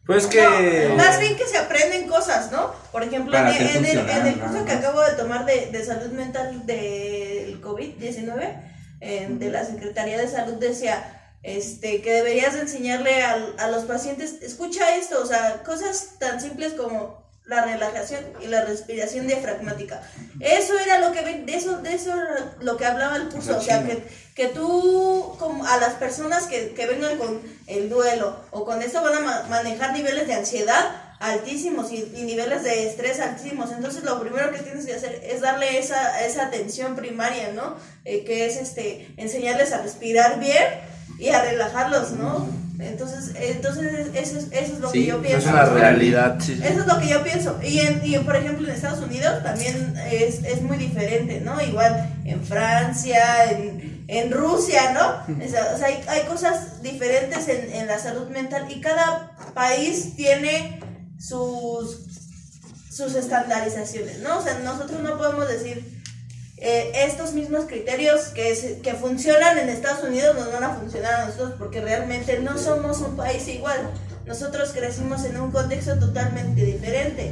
[0.05, 0.42] Pues que.
[0.88, 2.72] No, más bien que se aprenden cosas, ¿no?
[2.92, 5.85] Por ejemplo, en, en el, en el funcional, curso que acabo de tomar de, de
[5.85, 8.62] salud mental del COVID-19,
[9.01, 13.85] eh, de la Secretaría de Salud, decía este, que deberías de enseñarle al- a, los
[13.85, 20.02] pacientes, escucha esto, o sea, cosas tan simples como la relajación y la respiración diafragmática.
[20.40, 23.62] Eso era lo que de eso, de eso era lo que hablaba el curso, o
[23.62, 24.02] sea, que,
[24.35, 29.00] que tú como a las personas que, que vengan con el duelo o con esto
[29.02, 33.70] van a ma- manejar niveles de ansiedad altísimos y, y niveles de estrés altísimos.
[33.70, 37.76] Entonces lo primero que tienes que hacer es darle esa, esa atención primaria, ¿no?
[38.04, 40.64] Eh, que es este enseñarles a respirar bien
[41.18, 42.46] y a relajarlos, ¿no?
[42.78, 45.48] Entonces, entonces eso es, eso es lo Sí, que yo pienso.
[45.48, 46.60] Es una realidad, sí.
[46.62, 47.58] Eso es lo que yo pienso.
[47.62, 51.60] Y, en, y por ejemplo, en Estados Unidos también es, es muy diferente, ¿no?
[51.60, 55.34] Igual en Francia, en, en Rusia, ¿no?
[55.44, 60.80] O sea, hay, hay cosas diferentes en, en la salud mental y cada país tiene
[61.18, 62.04] sus,
[62.90, 64.38] sus estandarizaciones, ¿no?
[64.38, 65.95] O sea, nosotros no podemos decir
[66.59, 71.25] eh, estos mismos criterios que, que funcionan en Estados Unidos nos van a funcionar a
[71.27, 73.90] nosotros porque realmente no somos un país igual.
[74.25, 77.31] Nosotros crecimos en un contexto totalmente diferente.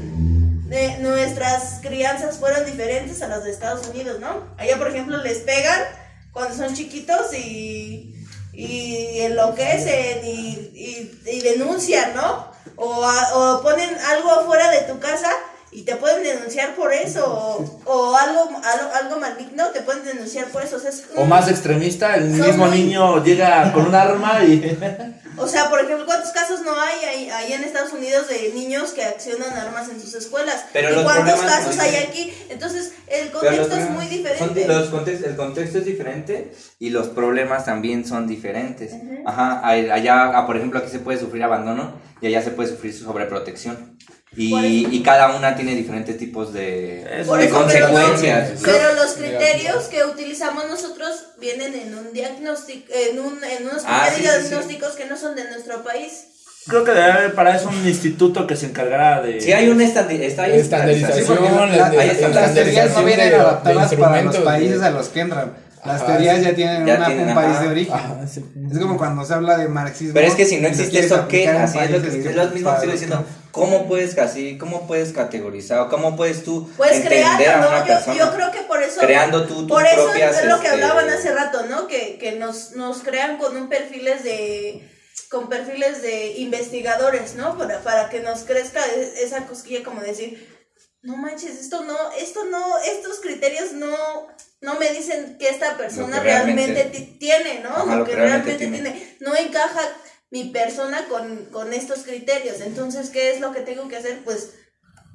[1.00, 4.44] Nuestras crianzas fueron diferentes a las de Estados Unidos, ¿no?
[4.58, 5.80] Allá, por ejemplo, les pegan
[6.32, 8.14] cuando son chiquitos y,
[8.52, 12.52] y enloquecen y, y, y denuncian, ¿no?
[12.76, 15.30] O, a- o ponen algo fuera de tu casa
[15.74, 20.46] y te pueden denunciar por eso, o, o algo, algo, algo maligno, te pueden denunciar
[20.46, 20.76] por eso.
[20.76, 24.42] O sea, es O más extremista, el Son mismo muy- niño llega con un arma
[24.44, 24.78] y.
[25.36, 28.92] O sea, por ejemplo, ¿cuántos casos no hay ahí, ahí en Estados Unidos de niños
[28.92, 30.66] que accionan armas en sus escuelas?
[30.72, 32.32] Pero ¿Y los cuántos problemas casos no hay aquí?
[32.50, 34.60] Entonces, el contexto es muy son diferente.
[34.60, 38.92] di- los context- el contexto es diferente y los problemas también son diferentes.
[39.26, 42.68] Ajá, a- allá, ah, por ejemplo, aquí se puede sufrir abandono y allá se puede
[42.68, 43.98] sufrir sobreprotección.
[44.36, 48.60] Y, y cada una tiene diferentes tipos de, Eso Por de eso, pero, no- consecuencias.
[48.64, 54.06] pero los criterios que utilizamos nosotros vienen en un diagnóstico, en, un, en unos Ah,
[54.08, 54.48] criterios sí, sí, sí.
[54.50, 56.26] diagnósticos que no son de nuestro país.
[56.66, 59.38] Creo que debe haber para eso un instituto que se encargara de.
[59.40, 61.42] Sí, hay un estandi- está ahí Estandarización, Sí,
[62.72, 65.52] las no vienen adaptadas para los países a los que entran.
[65.84, 66.44] Las Ajá, teorías sí.
[66.44, 67.94] ya tienen Ya una- tienen, un país de origen.
[67.94, 68.44] Ajá, sí.
[68.72, 70.14] Es como cuando se habla de marxismo.
[70.14, 71.48] Pero es que si no existe eso, ¿qué?
[71.48, 73.24] Así es lo que es lo mismo que estoy diciendo.
[73.50, 77.78] ¿Cómo puedes así, cómo puedes categorizar o cómo puedes tú Pues entender a creando, una
[77.80, 77.84] ¿no?
[77.86, 78.16] persona?
[78.16, 79.00] Yo, yo creo que por eso...
[79.00, 81.86] Creando tú tus Por eso propias, es lo que este, hablaban hace rato, ¿no?
[81.86, 84.90] Que, que nos, nos crean con un perfiles de
[85.30, 87.56] con perfiles de investigadores, ¿no?
[87.56, 90.53] Para, para que nos crezca e- esa cosquilla como decir,
[91.04, 93.94] no manches, esto no, esto no, estos criterios no,
[94.62, 97.70] no me dicen que esta persona que realmente- realmente, ti- tiene, ¿no?
[97.70, 99.16] Ajá, lo, que realmente tiene.
[99.20, 99.80] No encaja
[100.30, 102.60] mi persona con, con estos criterios.
[102.60, 104.20] Entonces, ¿qué es lo que tengo que hacer?
[104.24, 104.50] Pues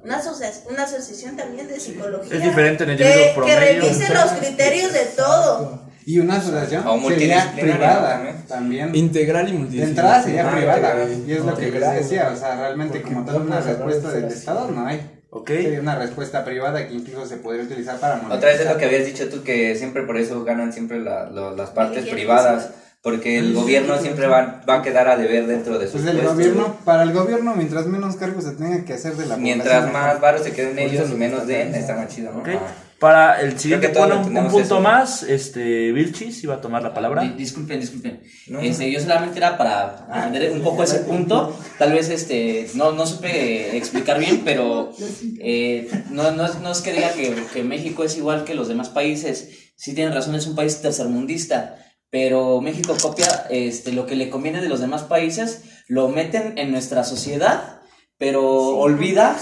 [0.00, 2.36] una, asocia- una asociación también de psicología.
[2.36, 3.82] Es diferente en el que, individuo que promedio.
[3.82, 5.90] revise los criterios de todo.
[6.06, 8.46] Y una asociación O sería multidisciplinaria privada también.
[8.46, 8.94] también.
[8.94, 10.16] Integral y De multidisciplinaria.
[10.16, 11.08] entrada sería Ah, privada.
[11.26, 12.30] Y es lo que les decía.
[12.34, 15.19] O sea, realmente como tal una respuesta de del Estado no hay.
[15.30, 15.48] Ok.
[15.48, 18.72] Sería una respuesta privada que incluso se podría utilizar para Otra vez es monetizar.
[18.74, 22.06] lo que habías dicho tú, que siempre por eso ganan siempre la- lo- las partes
[22.06, 22.70] privadas,
[23.02, 26.16] porque el gobierno siempre va, va a quedar a deber dentro de sus Pues el
[26.18, 26.34] puestos.
[26.36, 29.92] gobierno, para el gobierno, mientras menos cargos se tenga que hacer de la Mientras población,
[29.92, 32.40] más varos se queden ellos y menos den, está más chido, ¿no?
[32.40, 32.48] Ok.
[32.54, 32.66] Ah.
[33.00, 34.80] Para el siguiente lo un, punto eso.
[34.80, 37.22] más, este, Vilchis iba a tomar la palabra.
[37.22, 38.20] Di- Disculpen, disculpen.
[38.48, 38.60] No.
[38.60, 41.56] Este, yo solamente era para entender un poco ese punto.
[41.78, 44.92] Tal vez este, no, no supe explicar bien, pero
[45.40, 48.68] eh, no, no, es- no es que diga que, que México es igual que los
[48.68, 49.48] demás países.
[49.76, 51.76] Sí tienen razón, es un país tercermundista.
[52.10, 56.70] Pero México copia este, lo que le conviene de los demás países, lo meten en
[56.72, 57.79] nuestra sociedad,
[58.20, 59.36] pero Sí, olvida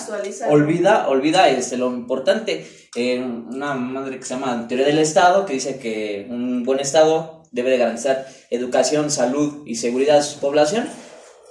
[0.49, 2.65] olvida, olvida este, lo importante.
[2.95, 7.43] Eh, una madre que se llama Teoría del Estado, que dice que un buen Estado
[7.51, 10.89] debe de garantizar educación, salud y seguridad a su población.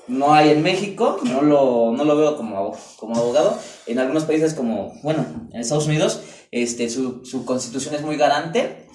[0.08, 3.60] No hay en México, no lo, no lo veo como, como abogado.
[3.88, 8.88] En algunos países como, bueno, en Estados Unidos, este, su, su constitución es muy garante,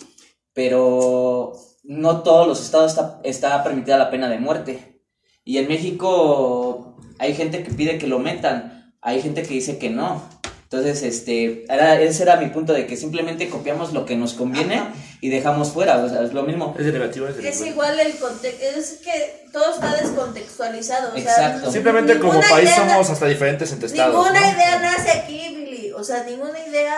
[0.55, 1.53] pero
[1.85, 5.03] no todos los estados está, está permitida la pena de muerte.
[5.45, 6.92] Y en México
[7.23, 10.23] hay gente que pide que lo metan, hay gente que dice que no.
[10.65, 14.77] Entonces, este, era, ese era mi punto de que simplemente copiamos lo que nos conviene
[14.77, 14.93] Ajá.
[15.21, 16.75] y dejamos fuera, o sea, es lo mismo.
[16.79, 21.11] Es derivativo, es Es igual el contexto, es que todo está descontextualizado.
[21.11, 21.71] O sea, Exacto.
[21.71, 24.15] Simplemente como ninguna país idea- somos hasta diferentes entre estados.
[24.15, 24.53] Ninguna ¿no?
[24.57, 25.93] idea nace aquí, Billy.
[25.93, 26.97] O sea, ninguna idea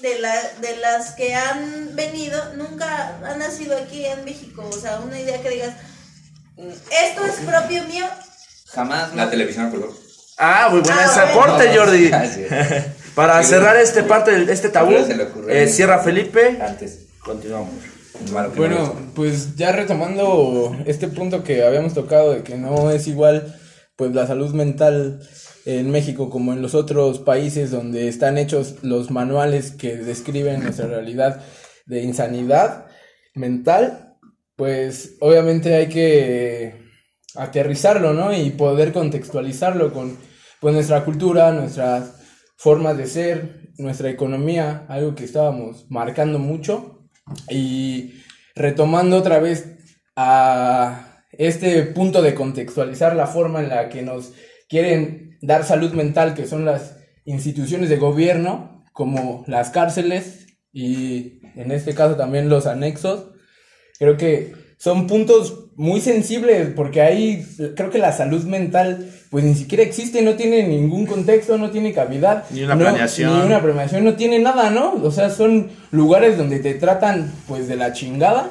[0.00, 4.62] de, la, de las que han venido nunca ha nacido aquí en México.
[4.68, 5.74] O sea, una idea que digas,
[6.58, 8.04] esto es propio mío,
[8.72, 9.14] Jamás.
[9.14, 9.30] La ¿no?
[9.30, 9.90] televisión a color.
[10.38, 11.52] Ah, muy buena Ah, ese bueno.
[11.54, 12.10] aporte, Jordi.
[13.14, 14.92] Para Sí, cerrar este parte este tabú,
[15.48, 16.58] eh, cierra Felipe.
[16.62, 17.06] Antes.
[17.24, 17.74] Continuamos.
[18.32, 23.58] Malo Bueno, pues ya retomando este punto que habíamos tocado de que no es igual
[23.96, 25.20] pues la salud mental
[25.64, 30.86] en México como en los otros países donde están hechos los manuales que describen nuestra
[30.86, 31.42] realidad
[31.86, 32.86] de insanidad
[33.34, 34.16] mental,
[34.56, 36.79] pues obviamente hay que
[37.36, 38.32] aterrizarlo, ¿no?
[38.34, 40.16] Y poder contextualizarlo con
[40.60, 42.14] pues nuestra cultura, nuestras
[42.56, 47.08] formas de ser, nuestra economía, algo que estábamos marcando mucho.
[47.48, 48.22] Y
[48.54, 49.78] retomando otra vez
[50.16, 54.32] a este punto de contextualizar la forma en la que nos
[54.68, 61.72] quieren dar salud mental, que son las instituciones de gobierno, como las cárceles y en
[61.72, 63.30] este caso también los anexos,
[63.98, 69.54] creo que son puntos muy sensibles porque ahí creo que la salud mental pues ni
[69.54, 72.44] siquiera existe, no tiene ningún contexto, no tiene cavidad.
[72.50, 73.38] Ni una no- planeación.
[73.38, 74.94] Ni una planeación, no tiene nada, ¿no?
[75.04, 78.48] O sea, son lugares donde te tratan pues de la chingada,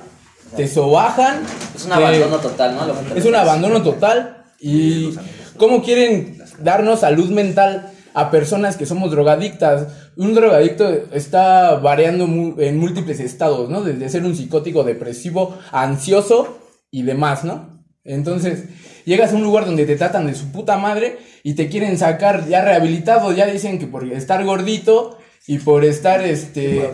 [0.56, 1.42] te sobajan.
[1.76, 2.86] Es un te- abandono total, ¿no?
[2.86, 4.44] Lo es un abandono total.
[4.62, 5.16] ¿Y
[5.58, 9.88] cómo quieren darnos salud mental a personas que somos drogadictas?
[10.16, 12.26] Un drogadicto está variando
[12.58, 13.82] en múltiples estados, ¿no?
[13.84, 16.60] Desde ser un psicótico depresivo, ansioso
[16.92, 17.84] y demás, ¿no?
[18.04, 18.64] Entonces,
[19.06, 22.48] llegas a un lugar donde te tratan de su puta madre y te quieren sacar
[22.48, 26.92] ya rehabilitado, ya dicen que por estar gordito y por estar este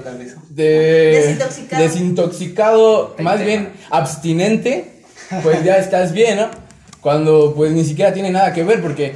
[0.49, 1.83] de Desintoxicado.
[1.83, 5.03] desintoxicado, más bien abstinente,
[5.43, 6.49] pues ya estás bien, ¿no?
[7.01, 9.13] Cuando pues ni siquiera tiene nada que ver porque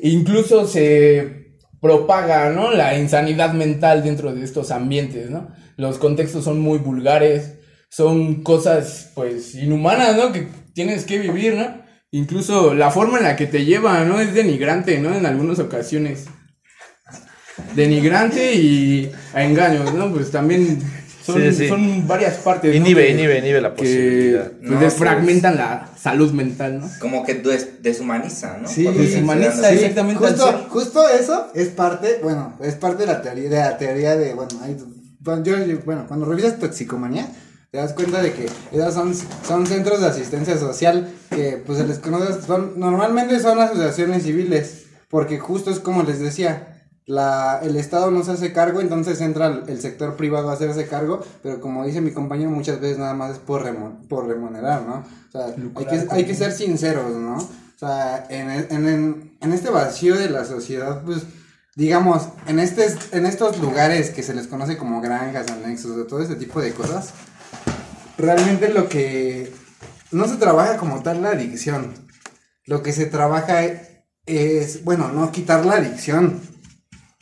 [0.00, 1.35] incluso se
[1.80, 2.70] propaga, ¿no?
[2.72, 5.48] La insanidad mental dentro de estos ambientes, ¿no?
[5.76, 7.58] Los contextos son muy vulgares,
[7.90, 10.32] son cosas pues inhumanas, ¿no?
[10.32, 11.84] Que tienes que vivir, ¿no?
[12.10, 14.20] Incluso la forma en la que te lleva, ¿no?
[14.20, 15.14] Es denigrante, ¿no?
[15.14, 16.26] En algunas ocasiones.
[17.74, 20.12] Denigrante y a engaños, ¿no?
[20.12, 20.80] Pues también
[21.26, 21.68] son, Sí, sí.
[21.68, 22.70] son varias partes.
[22.70, 22.76] ¿no?
[22.76, 24.50] Inhibe, que- inhibe, inhibe la que posibilidad.
[24.52, 26.88] pues, No, desfragmentan la salud mental, ¿no?
[27.00, 28.68] Como que des- deshumaniza, ¿no?
[28.68, 33.50] Sí, Cuando deshumaniza, exactamente Justo, justo eso es parte, bueno, es parte de la teoría
[33.50, 34.76] de la teoría de, bueno, hay-
[35.42, 37.28] yo- bueno, cuando revisas toxicomanía,
[37.72, 39.12] te das cuenta de que esos son,
[39.46, 44.84] son centros de asistencia social que pues se les conoce, son, normalmente son asociaciones civiles,
[45.10, 46.75] porque justo es como les decía,
[47.06, 50.86] la, el Estado no se hace cargo, entonces entra el, el sector privado a hacerse
[50.88, 54.82] cargo, pero como dice mi compañero, muchas veces nada más es por, remo- por remunerar,
[54.82, 55.04] ¿no?
[55.28, 55.46] O sea,
[55.76, 57.36] hay que, hay que ser sinceros, ¿no?
[57.36, 61.22] O sea, en, en, en, en este vacío de la sociedad, pues,
[61.76, 66.20] digamos, en, este, en estos lugares que se les conoce como granjas, anexos, de todo
[66.22, 67.10] ese tipo de cosas,
[68.18, 69.52] realmente lo que
[70.10, 71.92] no se trabaja como tal la adicción.
[72.64, 73.60] Lo que se trabaja
[74.24, 76.40] es, bueno, no quitar la adicción,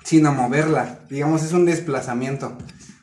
[0.04, 1.00] sino moverla.
[1.10, 2.56] Digamos, es un desplazamiento.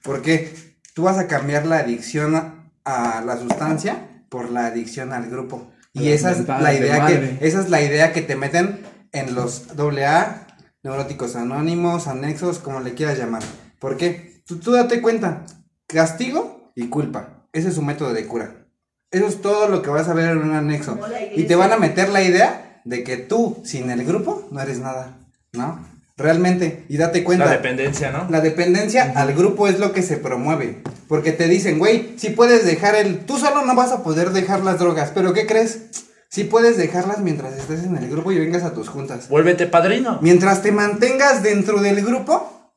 [0.04, 0.54] Porque
[0.94, 5.72] tú vas a cambiar la adicción a, a la sustancia por la adicción al grupo.
[5.94, 8.80] Y esa es la de idea que esa es la idea que te meten
[9.12, 10.48] en los AA,
[10.84, 13.44] neuróticos anónimos, anexos, como le quieras llamar.
[13.80, 14.42] ¿Por qué?
[14.46, 15.46] Tú, tú date cuenta,
[15.88, 17.46] castigo y culpa.
[17.52, 18.68] Ese es su método de cura.
[19.12, 20.98] Eso es todo lo que vas a ver en un anexo.
[21.36, 24.80] Y te van a meter la idea de que tú, sin el grupo, no eres
[24.80, 25.18] nada,
[25.52, 25.86] ¿no?
[26.18, 27.46] Realmente, y date cuenta.
[27.46, 28.28] La dependencia, ¿no?
[28.30, 30.82] La dependencia al grupo es lo que se promueve.
[31.08, 33.20] Porque te dicen, güey, si puedes dejar el.
[33.26, 35.12] Tú solo no vas a poder dejar las drogas.
[35.14, 36.06] Pero ¿qué crees?
[36.30, 39.28] Si puedes dejarlas mientras estés en el grupo y vengas a tus juntas.
[39.28, 40.20] Vuélvete padrino.
[40.22, 42.72] Mientras te mantengas dentro del grupo,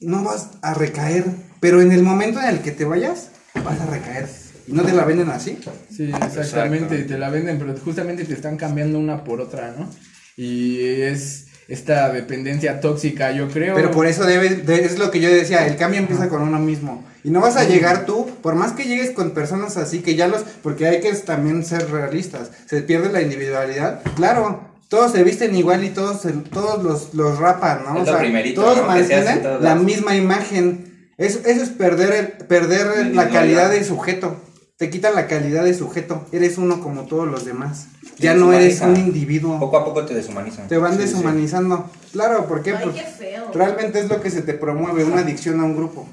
[0.00, 1.24] no vas a recaer.
[1.60, 3.30] Pero en el momento en el que te vayas,
[3.64, 4.28] vas a recaer.
[4.66, 5.58] ¿Y no te la venden así?
[5.90, 9.88] Sí, exactamente, y te la venden, pero justamente te están cambiando una por otra, ¿no?
[10.36, 13.74] Y es esta dependencia tóxica, yo creo.
[13.74, 16.58] Pero por eso debes, de- es lo que yo decía, el cambio empieza con uno
[16.58, 17.04] mismo.
[17.24, 20.26] Y no vas a llegar tú, por más que llegues con personas así, que ya
[20.28, 24.00] los, porque hay que también ser realistas, se pierde la individualidad.
[24.16, 28.00] Claro, todos se visten igual y todos, se- todos los, los rapan, ¿no?
[28.02, 28.86] Es lo primerito, todos ¿no?
[28.86, 31.08] Mantienen todos la misma imagen.
[31.18, 34.36] Eso, eso es perder, el, perder la calidad de sujeto.
[34.80, 36.24] Te quitan la calidad de sujeto.
[36.32, 37.88] Eres uno como todos los demás.
[38.16, 39.58] Ya no eres un individuo.
[39.60, 40.68] Poco a poco te deshumanizan.
[40.68, 41.04] Te van Sí, sí.
[41.04, 41.90] deshumanizando.
[42.12, 42.74] Claro, ¿por qué?
[42.74, 43.50] Ay, Pues- qué feo.
[43.52, 46.08] Realmente es lo que se te promueve, una adicción a un grupo.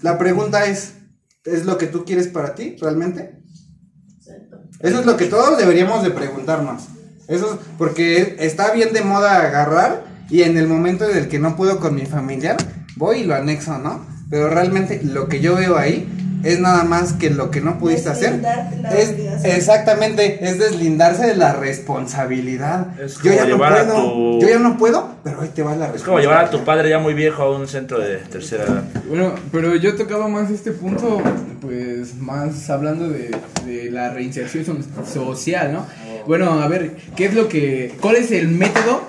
[0.00, 0.94] La pregunta es,
[1.44, 3.36] ¿es lo que tú quieres para ti, realmente?
[4.80, 6.84] Eso es lo que todos deberíamos de preguntarnos.
[7.28, 11.38] Eso es porque está bien de moda agarrar y en el momento en el que
[11.38, 12.56] no puedo con mi familiar,
[12.96, 14.06] voy y lo anexo, ¿no?
[14.30, 16.08] Pero realmente lo que yo veo ahí
[16.44, 18.40] es nada más que lo que no pudiste hacer.
[18.40, 19.14] Deslindarte la Es,
[19.44, 23.00] exactamente, es deslindarse de la responsabilidad.
[23.00, 25.74] Es Yo ya no a puedo, tu- yo ya no puedo, pero ahí te va
[25.76, 26.50] la Es como llevar a responsabilidad.
[26.50, 28.84] tu padre ya muy viejo a un centro de tercera edad.
[29.08, 31.20] Bueno, pero yo tocaba más este punto,
[31.60, 33.34] pues más hablando de,
[33.66, 35.86] de la reinserción so- social, ¿no?
[36.26, 39.02] Bueno, a ver, ¿qué es lo que, cuál es el método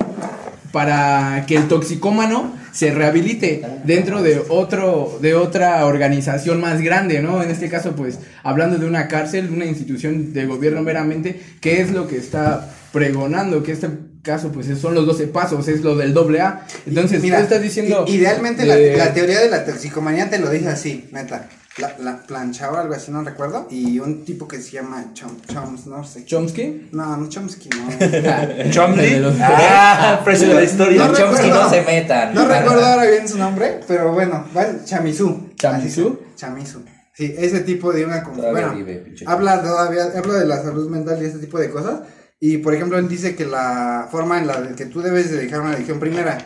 [0.72, 7.42] para que el toxicómano se rehabilite dentro de otro, de otra organización más grande, ¿no?
[7.42, 11.92] En este caso, pues, hablando de una cárcel, una institución de gobierno meramente, ¿qué es
[11.92, 13.64] lo que está pregonando?
[13.64, 13.88] Que este
[14.22, 16.66] caso, pues, son los 12 pasos, es lo del doble A.
[16.86, 18.04] Entonces, Mira, tú estás diciendo...
[18.10, 21.48] Idealmente de- la, la teoría de la toxicomanía te lo dice así, neta.
[21.78, 23.68] La, la plancha o algo así, no recuerdo.
[23.70, 26.24] Y un tipo que se llama Chom, Choms, no sé.
[26.24, 26.88] Chomsky.
[26.94, 27.90] No, no Chomsky, no.
[28.72, 29.10] Chomley.
[29.16, 31.06] De los- Ah, precio de la historia.
[31.06, 31.64] No Chomsky recuerdo.
[31.64, 32.34] no se metan.
[32.34, 34.46] No recuerdo ahora bien su nombre, pero bueno.
[34.86, 35.50] ¿Chamizu?
[35.64, 36.80] Así se- Chamizu.
[37.14, 41.18] Sí, ese tipo de una Todavía bueno, vive, habla todavía, habla de la salud mental
[41.22, 42.02] y este tipo de cosas.
[42.42, 45.62] Y por ejemplo, él dice que la forma en la que tú debes de dejar
[45.62, 46.38] una adicción, primera,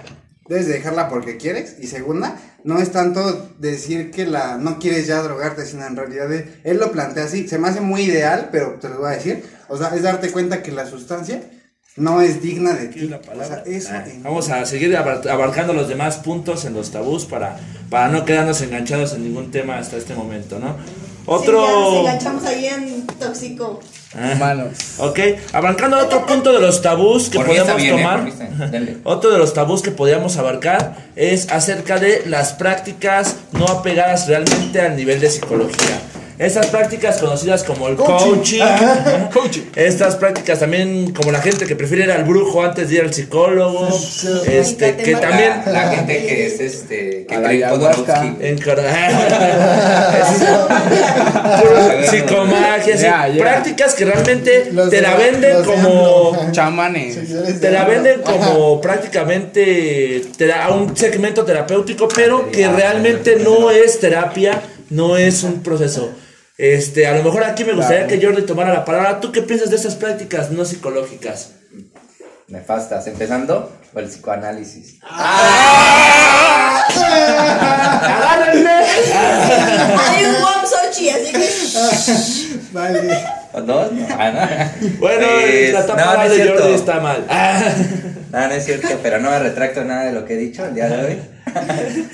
[0.50, 2.36] debes de dejarla porque quieres, y segunda,
[2.66, 6.28] no es tanto decir que la no quieres ya drogarte, sino en realidad
[6.64, 9.44] él lo plantea así, se me hace muy ideal, pero te lo voy a decir,
[9.70, 11.42] o sea, es darte cuenta que la sustancia
[11.96, 13.06] no es digna de ti.
[13.14, 16.92] O sea, eso Ah, en- Vamos a seguir abar- abarcando los demás puntos en los
[16.92, 17.58] tabús para,
[17.90, 20.76] para no quedarnos enganchados en ningún tema hasta este momento, ¿no?
[21.32, 21.64] Otro...
[21.64, 23.80] Sí, ya nos enganchamos ahí en tóxico.
[24.18, 24.66] Ah,
[24.98, 25.20] ok,
[25.54, 28.02] abarcando otro punto de los tabús que Por podemos bien, ¿eh?
[28.02, 28.32] tomar.
[29.04, 34.82] Otro de los tabús que podríamos abarcar es acerca de las prácticas no apegadas realmente
[34.82, 36.02] al nivel de psicología.
[36.40, 39.30] Estas prácticas conocidas como el coaching, ajá.
[39.76, 43.14] estas prácticas también como la gente que prefiere ir al brujo antes de ir al
[43.14, 43.90] psicólogo,
[44.48, 47.26] este que también La, la gente que es este.
[47.26, 47.66] Que A cree
[48.40, 48.58] en
[52.10, 56.38] psicomagia, prácticas que realmente Los te la venden como.
[56.54, 57.18] Chamanes.
[57.60, 64.00] Te la venden como prácticamente te da un segmento terapéutico, pero que realmente no es
[64.00, 66.14] terapia, no es un proceso.
[66.60, 69.22] Este, a lo mejor aquí me gustaría que Jordi tomara la palabra.
[69.22, 71.52] ¿Tú qué piensas de estas prácticas no psicológicas?
[72.50, 73.08] Nefastas.
[73.08, 74.98] Empezando por el psicoanálisis.
[77.40, 78.72] ¡Agárrenme!
[78.72, 81.50] Hay un Wam Sochi, así que.
[82.74, 83.24] Vale.
[83.54, 83.92] ¿O dos?
[83.94, 84.90] No, ah, no.
[85.00, 86.62] Bueno, Pues, la no, tapa no es de cierto.
[86.62, 87.26] Jordi está mal.
[87.30, 87.62] Ah.
[88.32, 90.76] No, no es cierto, pero no me retracto nada de lo que he dicho el
[90.76, 91.22] día de hoy.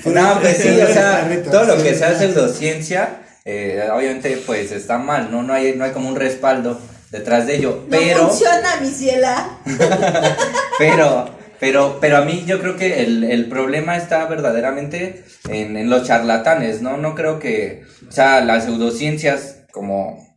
[0.04, 5.30] no, pues sí, o sea, todo lo que sea pseudociencia, eh, obviamente pues está mal,
[5.30, 5.42] ¿no?
[5.42, 6.80] No hay, no hay como un respaldo
[7.10, 8.28] detrás de ello, No pero...
[8.28, 9.58] funciona, mi ciela.
[10.78, 15.88] Pero, pero, pero a mí yo creo que el, el problema está verdaderamente en, en
[15.88, 16.98] los charlatanes, ¿no?
[16.98, 20.36] No creo que, o sea, las pseudociencias como,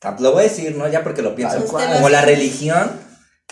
[0.00, 0.88] ah, lo voy a decir, ¿no?
[0.88, 2.92] Ya porque lo pienso, como la religión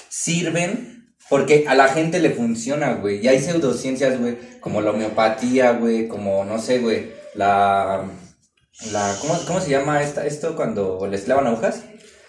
[0.08, 3.22] sirven porque a la gente le funciona, güey.
[3.22, 8.04] Y hay pseudociencias, güey, como la homeopatía, güey, como, no sé, güey, la...
[8.90, 11.80] La, ¿cómo, ¿Cómo se llama esta, esto cuando les clavan agujas?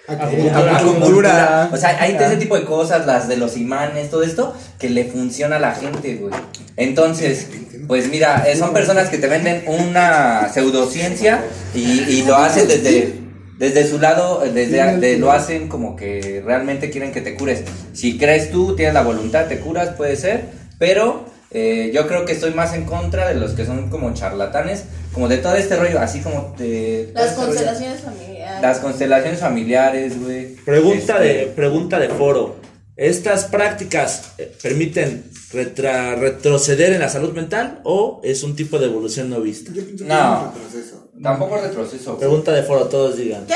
[0.08, 0.78] Acupuntura.
[0.78, 1.70] Acupuntura.
[1.72, 5.06] O sea, hay ese tipo de cosas, las de los imanes, todo esto, que le
[5.06, 6.34] funciona a la gente, güey.
[6.76, 7.48] Entonces,
[7.88, 13.14] pues mira, eh, son personas que te venden una pseudociencia y, y lo hacen desde,
[13.58, 17.64] desde su lado, eh, desde de- lo hacen como que realmente quieren que te cures.
[17.94, 20.46] Si crees tú, tienes la voluntad, te curas, puede ser,
[20.78, 24.86] pero eh, yo creo que estoy más en contra de los que son como charlatanes,
[25.14, 27.12] como de todo este rollo, así como de...
[27.14, 27.47] Las este rollo.
[27.47, 28.62] constelaciones familiares.
[28.62, 30.56] Las constelaciones familiares, güey.
[30.56, 32.56] Pregunta Este, de pregunta de foro.
[32.95, 38.86] ¿Estas prácticas eh, permiten retra- retroceder en la salud mental o es un tipo de
[38.86, 39.72] evolución no vista?
[39.74, 40.36] Yo pienso que No.
[40.36, 41.10] es un retroceso.
[41.22, 42.18] Tampoco retroceso.
[42.20, 43.45] Pregunta de foro, todos digan.
[43.47, 43.54] ¿Qué?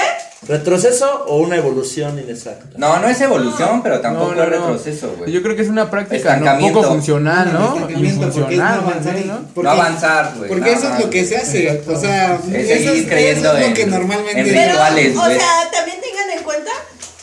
[0.48, 2.78] ¿Retroceso o una evolución inexacta?
[2.78, 5.32] No, no es evolución, pero tampoco No, no, es retroceso, güey.
[5.32, 7.74] Yo creo que es una práctica no poco funcional, ¿no?
[7.76, 9.70] Estancamiento, porque es no Infuncional, ¿no?
[9.70, 10.50] avanzar, güey.
[10.50, 11.82] Porque eso es lo que se hace.
[11.88, 14.40] O sea, Es eso seguir creyendo eso es lo en- que normalmente.
[14.42, 14.74] en Pero,
[15.22, 16.72] o sea, también tengan en cuenta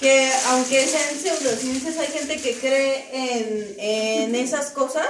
[0.00, 5.06] que aunque sean pseudociencias, hay gente que cree en, en esas cosas,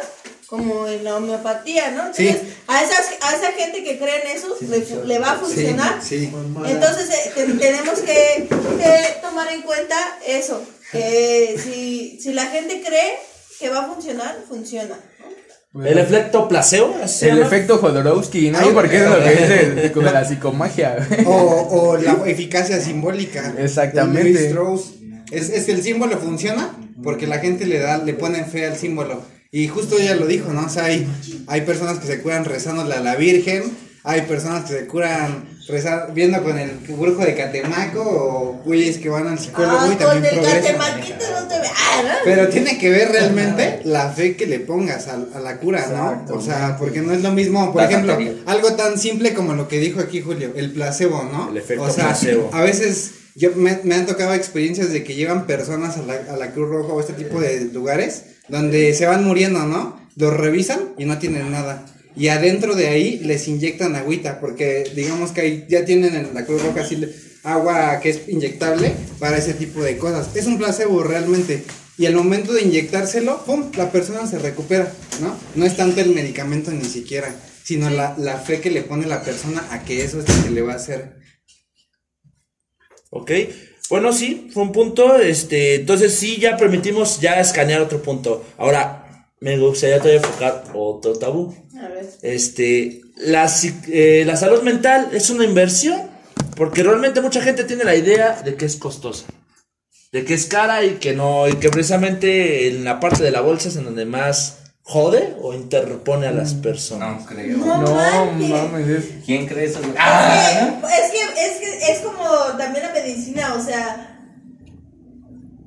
[0.47, 2.13] como en la homeopatía, ¿no?
[2.15, 2.29] Sí.
[2.29, 6.01] Entonces, a, esas, a esa gente que cree en eso, le, le va a funcionar.
[6.03, 6.33] Sí, sí.
[6.67, 12.83] Entonces, eh, te- tenemos que, que tomar en cuenta eso, que si, si la gente
[12.87, 13.15] cree
[13.59, 14.99] que va a funcionar, funciona.
[15.85, 16.95] ¿El efecto placebo?
[17.03, 17.47] ¿así se El llama?
[17.49, 18.59] efecto Jodorowsky, ¿no?
[18.61, 19.31] Ay, Porque es lo que
[19.81, 20.97] de- como la psicomagia.
[21.27, 23.55] O, o la eficacia simbólica.
[23.59, 24.55] Exactamente.
[25.33, 26.71] Es, es que el símbolo funciona
[27.03, 29.21] porque la gente le da, le pone fe al símbolo.
[29.57, 30.67] Y justo ella lo dijo, ¿no?
[30.67, 31.07] O sea, hay,
[31.47, 33.63] hay personas que se cuidan rezándole a la Virgen,
[34.07, 39.09] Hay personas que se curan rezar- viendo con el brujo de Catemaco o güeyes que
[39.09, 40.77] van al psicólogo Ah, y con también el progresan.
[40.77, 41.67] catemaquito no te ve.
[41.75, 42.11] Ah, ¿no?
[42.25, 46.35] Pero tiene que ver realmente la fe que le pongas a, a la cura, Exacto.
[46.35, 46.39] ¿no?
[46.39, 49.69] O sea, porque no es lo mismo, por La ejemplo, algo tan simple como lo
[49.69, 51.49] que dijo aquí Julio, el placebo, ¿no?
[51.49, 52.51] El efecto o sea, placebo.
[52.53, 56.37] a veces yo me, me han tocado experiencias de que llevan personas a la, a
[56.37, 60.01] la Cruz Roja o este tipo de lugares donde se van muriendo, ¿no?
[60.17, 61.87] Los revisan y no tienen nada.
[62.17, 66.45] Y adentro de ahí les inyectan agüita, porque digamos que ahí ya tienen en la
[66.45, 66.87] Cruz Roja
[67.43, 70.35] agua que es inyectable para ese tipo de cosas.
[70.35, 71.63] Es un placebo realmente.
[71.97, 73.71] Y al momento de inyectárselo, ¡pum!
[73.77, 75.37] La persona se recupera, ¿no?
[75.55, 77.33] No es tanto el medicamento ni siquiera,
[77.63, 80.51] sino la, la fe que le pone la persona a que eso es lo que
[80.51, 81.17] le va a hacer.
[83.11, 83.31] Ok.
[83.91, 85.19] Bueno, sí, fue un punto.
[85.19, 88.45] Este, entonces sí, ya permitimos ya escanear otro punto.
[88.57, 91.55] Ahora, me gustaría todavía enfocar otro tabú.
[91.79, 92.09] A ver.
[92.23, 93.51] Este, la,
[93.89, 96.15] eh, la salud mental es una inversión.
[96.57, 99.27] Porque realmente mucha gente tiene la idea de que es costosa.
[100.13, 101.49] De que es cara y que no.
[101.49, 105.55] Y que precisamente en la parte de la bolsa es en donde más jode o
[105.55, 107.21] interpone a las personas.
[107.23, 107.57] No creo.
[107.57, 108.51] No, No mames.
[108.51, 109.81] mames, es- ¿Quién cree eso?
[109.99, 110.79] Ah.
[111.03, 112.23] Es que, es que es como
[112.59, 114.11] también la medicina, o sea,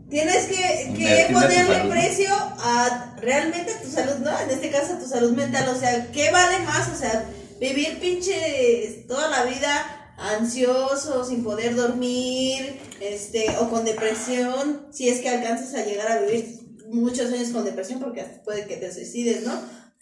[0.10, 4.40] tienes que, que ponerle precio a realmente a tu salud, ¿no?
[4.40, 6.88] En este caso a tu salud mental, o sea, ¿qué vale más?
[6.90, 7.26] O sea,
[7.60, 15.20] vivir pinche toda la vida ansioso, sin poder dormir, este, o con depresión, si es
[15.22, 18.94] que alcanzas a llegar a vivir muchos años con depresión, porque hasta puede que te
[18.94, 19.54] suicides, ¿no?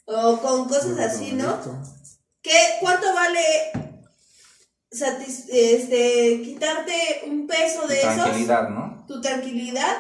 [0.06, 1.60] O con cosas así, ¿no?
[2.42, 3.40] ¿Qué, ¿Cuánto vale
[4.92, 8.16] satis- este, quitarte un peso de esos?
[8.16, 9.06] Tranquilidad, ¿no?
[9.08, 9.98] Tu tranquilidad.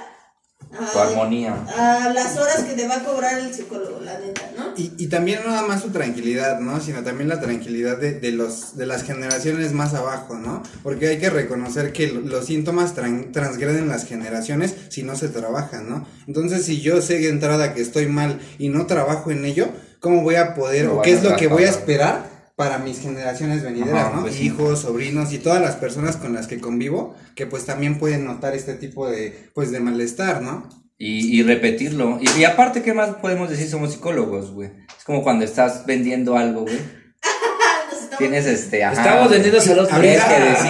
[0.71, 1.55] Tu a- armonía.
[1.77, 4.65] A las horas que te va a cobrar el psicólogo, la neta, ¿no?
[4.75, 6.81] Y, y también no nada más su tranquilidad, ¿no?
[6.81, 10.63] Sino también la tranquilidad de, de los, de las generaciones más abajo, ¿no?
[10.83, 15.29] Porque hay que reconocer que lo- los síntomas tran- transgreden las generaciones si no se
[15.29, 16.05] trabajan, ¿no?
[16.27, 19.69] Entonces, si yo sé de entrada que estoy mal y no trabajo en ello,
[20.01, 23.63] ¿cómo voy a poder, o qué es lo que voy a esperar para mis generaciones
[23.63, 24.21] venideras, Ajá, ¿no?
[24.21, 24.45] pues sí.
[24.45, 28.55] Hijos, sobrinos y todas las personas con las que convivo, que pues también pueden notar
[28.55, 30.69] este tipo de, pues, de malestar, ¿no?
[30.97, 32.17] Y, y repetirlo.
[32.21, 33.69] Y, y aparte, ¿qué más podemos decir?
[33.69, 34.69] Somos psicólogos, güey.
[34.97, 36.79] Es como cuando estás vendiendo algo, güey.
[38.17, 38.81] Tienes este.
[38.85, 40.21] ajá, Estamos vendiendo salud que decir,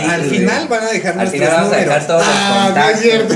[0.09, 2.65] al final van a dejar Al final vamos a dejar todos los ah, no es
[2.73, 3.01] contactos.
[3.01, 3.35] cierto.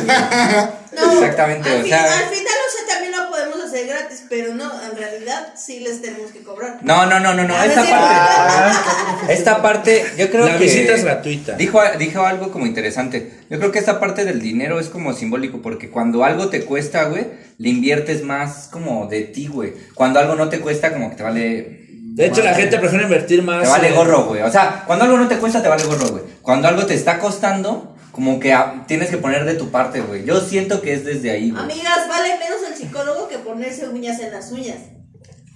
[0.95, 4.18] No, Exactamente, al, o fin- sea- al final, o sea, también lo podemos hacer gratis,
[4.29, 6.79] pero no, en realidad sí les tenemos que cobrar.
[6.81, 7.53] No, no, no, no, no.
[7.55, 9.33] Ah, Esta parte.
[9.33, 10.63] Esta parte, yo creo La que.
[10.63, 11.53] visita es gratuita.
[11.53, 13.31] Dijo, dijo algo como interesante.
[13.49, 17.05] Yo creo que esta parte del dinero es como simbólico, porque cuando algo te cuesta,
[17.05, 17.27] güey,
[17.57, 19.73] le inviertes más como de ti, güey.
[19.95, 21.85] Cuando algo no te cuesta, como que te vale.
[22.13, 23.63] De hecho, la gente prefiere invertir más.
[23.63, 24.41] Te vale gorro, güey.
[24.41, 26.23] O sea, cuando algo no te cuesta, te vale gorro, güey.
[26.41, 30.25] Cuando algo te está costando, como que ah, tienes que poner de tu parte, güey.
[30.25, 31.63] Yo siento que es desde ahí, güey.
[31.63, 34.75] Amigas, vale menos el psicólogo que ponerse uñas en las uñas.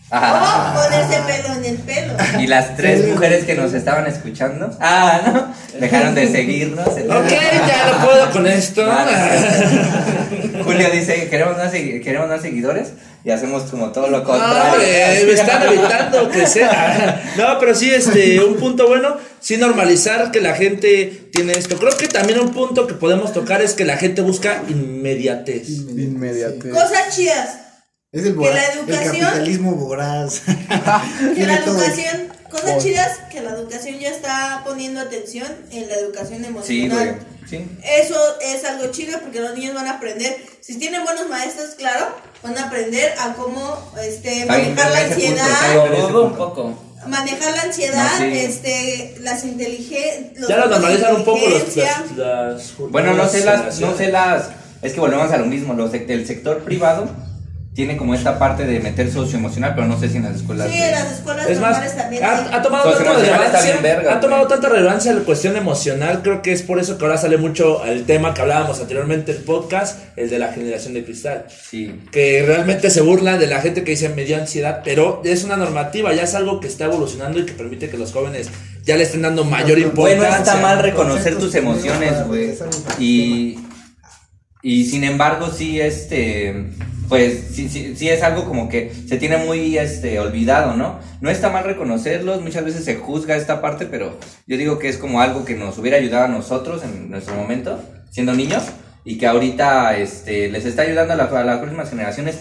[0.09, 0.71] Ajá.
[0.71, 2.13] O ponerse pelo en el pelo.
[2.39, 5.77] Y las tres mujeres que nos estaban escuchando, ah, ¿no?
[5.77, 6.87] Dejaron de seguirnos.
[6.87, 8.89] Ok, ya no puedo con esto.
[8.89, 9.07] Ah,
[10.55, 10.63] no.
[10.63, 12.93] Julio dice, queremos más, queremos más seguidores
[13.25, 14.71] y hacemos como todo lo No, contrario.
[14.71, 16.69] hombre, me están evitando crecer.
[17.37, 21.77] No, pero sí, este, un punto bueno, sí normalizar que la gente tiene esto.
[21.77, 25.67] Creo que también un punto que podemos tocar es que la gente busca inmediatez.
[25.69, 26.71] Inmediatez.
[26.71, 27.57] Cosas chidas.
[28.11, 30.41] Es el, Que la el educación- capitalismo voraz.
[31.35, 36.41] Que la educación, cosas chidas, que la educación ya está poniendo atención en la educación
[36.43, 36.45] Sí,
[36.85, 37.19] emocional.
[37.49, 37.65] Sí.
[37.83, 40.37] Eso es algo chido porque los niños van a aprender.
[40.61, 42.05] Si tienen buenos maestros, claro,
[42.43, 45.85] van a aprender a cómo este, manejar la punto, ansiedad.
[46.07, 46.92] Todo un poco.
[47.07, 48.31] Manejar la ansiedad, No, sí.
[48.39, 50.47] este, las inteligencias.
[50.47, 54.49] Ya lo normalizan un poco los, las, las- Bueno, no sé las, no sé las,
[54.81, 57.09] es que volvemos a lo mismo, los del sector privado
[57.73, 60.69] tiene como esta parte de meter socioemocional, pero no sé si en las escuelas.
[60.69, 62.23] Sí, de- en las escuelas Es más, normales también.
[62.23, 62.43] ha, sí.
[62.53, 63.61] ha tomado tanta relevancia.
[63.63, 66.21] bien verga, ha tomado tanta relevancia la cuestión emocional.
[66.21, 69.37] Creo que es por eso que ahora sale mucho el tema que hablábamos anteriormente en
[69.39, 71.45] el podcast, el de la generación de cristal.
[71.49, 71.99] Sí.
[72.11, 75.57] Que realmente se burla de la gente que dice me dio ansiedad, pero es una
[75.57, 78.49] normativa, ya es algo que está evolucionando y que permite que los jóvenes
[78.85, 80.17] ya le estén dando mayor importancia.
[80.29, 82.53] Bueno, está mal reconocer tus emociones, güey.
[82.99, 83.57] Y,
[84.63, 86.71] y sin embargo, sí, este,
[87.09, 90.99] pues, sí, sí, sí es algo como que se tiene muy, este, olvidado, ¿no?
[91.21, 94.97] No está mal reconocerlos, muchas veces se juzga esta parte, pero yo digo que es
[94.97, 98.63] como algo que nos hubiera ayudado a nosotros en nuestro momento, siendo niños,
[99.05, 102.37] y que ahorita, este, les está ayudando a, la- a las próximas generaciones.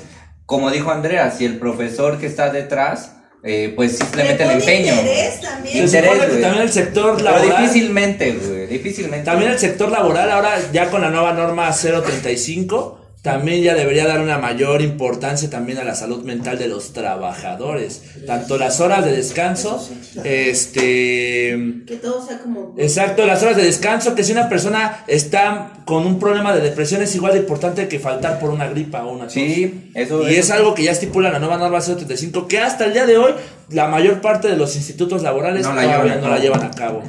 [0.47, 4.77] Como dijo Andrea, si el profesor que está detrás eh, pues simplemente el Le pone
[4.77, 4.93] empeño.
[5.01, 5.85] interés también.
[5.85, 7.61] Interés, que también el sector Pero laboral.
[7.63, 9.25] difícilmente, güey, difícilmente.
[9.25, 14.21] También el sector laboral, ahora ya con la nueva norma 035, también ya debería dar
[14.21, 18.03] una mayor importancia también a la salud mental de los trabajadores.
[18.27, 19.81] Tanto las horas de descanso,
[20.25, 21.57] este.
[21.87, 22.75] Que todo sea como.
[22.79, 27.03] Exacto, las horas de descanso, que si una persona está con un problema de depresión
[27.03, 29.35] es igual de importante que faltar por una gripa o una tos.
[29.35, 32.87] Sí, eso Y eso- es algo que ya estipula la nueva norma 035, que hasta
[32.87, 33.33] el día de hoy
[33.71, 36.71] la mayor parte de los institutos laborales No la todavía llevan no la llevan a
[36.71, 37.03] cabo.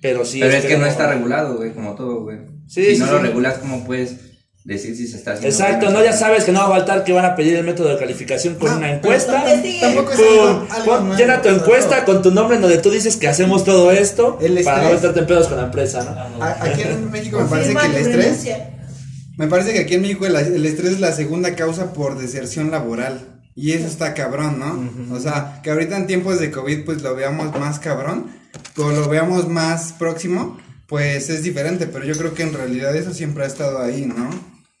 [0.00, 0.40] Pero sí.
[0.40, 2.38] Pero es que no está regulado, güey, como todo, güey.
[2.66, 3.12] Sí, si sí, no sí.
[3.12, 4.14] lo regulas, ¿cómo puedes
[4.64, 5.48] decir si se está haciendo?
[5.56, 7.64] Exacto, bien no ya sabes que no va a faltar que van a pedir el
[7.64, 9.42] método de calificación con No, una encuesta.
[9.44, 12.04] tampoco- tampoco es Pum, algo- algo pon- nuevo, llena tu encuesta no.
[12.04, 15.20] con tu nombre en donde tú dices que hacemos todo esto El para no meterte
[15.20, 16.04] en pedos con la empresa,
[16.36, 16.42] ¿no?
[16.44, 18.56] A- Aquí en México me parece que el estrés.
[19.38, 22.70] Me parece que aquí en México el, el estrés es la segunda causa por deserción
[22.70, 23.37] laboral.
[23.60, 25.14] Y eso está cabrón, ¿no?
[25.16, 28.26] O sea, que ahorita en tiempos de COVID pues lo veamos más cabrón,
[28.76, 33.12] o lo veamos más próximo, pues es diferente, pero yo creo que en realidad eso
[33.12, 34.30] siempre ha estado ahí, ¿no?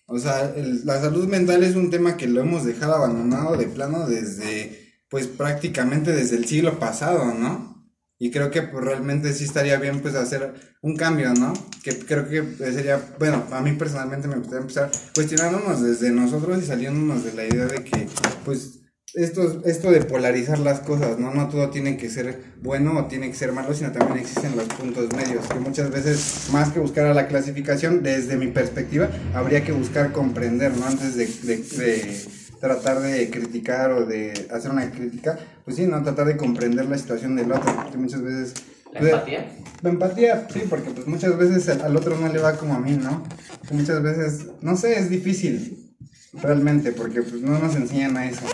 [0.06, 3.66] O sea, el- la salud mental es un tema que lo hemos dejado abandonado de
[3.66, 7.77] plano desde, pues prácticamente desde el siglo pasado, ¿no?
[8.20, 10.52] Y creo que pues, realmente sí estaría bien pues hacer
[10.82, 11.52] un cambio, ¿no?
[11.84, 12.42] Que creo que
[12.72, 17.44] sería, bueno, a mí personalmente me gustaría empezar cuestionándonos desde nosotros y saliéndonos de la
[17.44, 18.08] idea de que
[18.44, 18.80] pues
[19.14, 21.32] esto, esto de polarizar las cosas, ¿no?
[21.32, 24.66] No todo tiene que ser bueno o tiene que ser malo, sino también existen los
[24.66, 29.64] puntos medios, que muchas veces más que buscar a la clasificación, desde mi perspectiva, habría
[29.64, 30.86] que buscar comprender, ¿no?
[30.86, 32.26] Antes de, de- de
[32.60, 36.02] tratar de criticar o de hacer una crítica, pues sí, ¿no?
[36.02, 38.54] Tratar de comprender la situación del otro, porque muchas veces...
[38.92, 39.52] La pues, empatía.
[39.82, 42.80] la empatía, sí, porque pues muchas veces al, al otro no le va como a
[42.80, 43.22] mí, ¿no?
[43.68, 45.94] Que muchas veces, no sé, es difícil,
[46.32, 48.46] realmente, porque pues no nos enseñan a eso.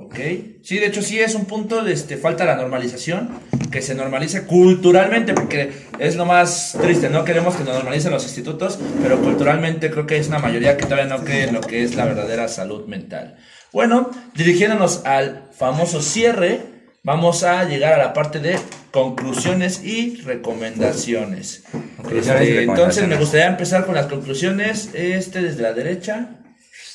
[0.00, 0.14] Ok.
[0.62, 3.30] Sí, de hecho sí es un punto, este, falta la normalización,
[3.72, 8.22] que se normalice culturalmente, porque es lo más triste, no queremos que nos normalicen los
[8.22, 11.82] institutos, pero culturalmente creo que es una mayoría que todavía no cree en lo que
[11.82, 13.36] es la verdadera salud mental.
[13.72, 16.60] Bueno, dirigiéndonos al famoso cierre,
[17.02, 18.56] vamos a llegar a la parte de
[18.92, 21.64] conclusiones y recomendaciones.
[21.96, 23.18] Conclusiones y Este, entonces me recomendaciones.
[23.18, 26.30] gustaría empezar con las conclusiones, este desde la derecha.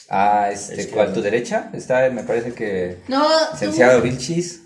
[0.09, 0.93] Ah, este, Izquierda.
[0.93, 1.13] ¿cuál?
[1.13, 1.69] ¿Tu derecha?
[1.73, 2.97] Está, me parece que...
[3.07, 4.63] No, tú, Licenciado Vilchis.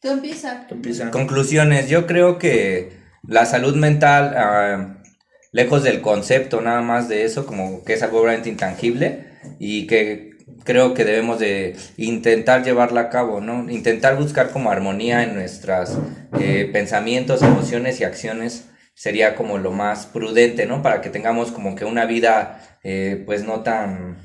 [0.00, 0.66] tú empieza.
[0.68, 1.10] Tú empieza.
[1.10, 5.02] Conclusiones, yo creo que la salud mental, ah,
[5.52, 9.26] lejos del concepto nada más de eso, como que es algo realmente intangible
[9.58, 13.70] y que creo que debemos de intentar llevarla a cabo, ¿no?
[13.70, 15.98] Intentar buscar como armonía en nuestros
[16.72, 18.66] pensamientos, emociones y acciones
[18.96, 20.82] sería como lo más prudente, ¿no?
[20.82, 24.16] Para que tengamos como que una vida eh, pues no tan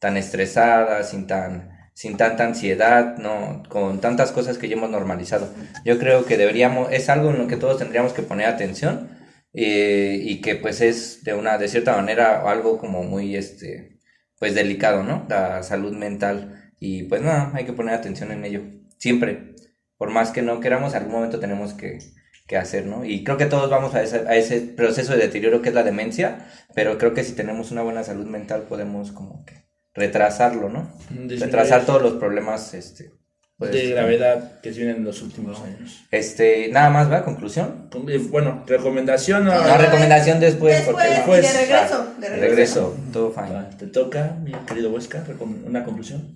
[0.00, 5.52] tan estresada, sin tan sin tanta ansiedad, no, con tantas cosas que ya hemos normalizado.
[5.84, 9.10] Yo creo que deberíamos, es algo en lo que todos tendríamos que poner atención
[9.52, 13.98] eh, y que pues es de una, de cierta manera algo como muy este,
[14.38, 15.26] pues delicado, ¿no?
[15.28, 18.62] La salud mental y pues nada, hay que poner atención en ello,
[18.98, 19.54] siempre,
[19.98, 21.98] por más que no queramos, algún momento tenemos que,
[22.50, 23.04] que hacer, ¿no?
[23.04, 25.84] Y creo que todos vamos a ese, a ese proceso de deterioro que es la
[25.84, 30.92] demencia, pero creo que si tenemos una buena salud mental podemos como que retrasarlo, ¿no?
[31.10, 33.12] Disminuir Retrasar todos los problemas, este,
[33.56, 36.02] pues, de gravedad que tienen en los últimos años.
[36.10, 37.24] Este, nada más, ¿va?
[37.24, 37.88] Conclusión.
[37.92, 39.54] Con- eh, Bueno, recomendación o...
[39.54, 42.04] No, La recomendación después, Después, porque después- de regreso.
[42.04, 42.50] Ah, de de regreso.
[42.50, 43.52] regreso, todo fine.
[43.52, 45.22] Va, Te toca, mi querido Huesca,
[45.66, 46.34] una conclusión.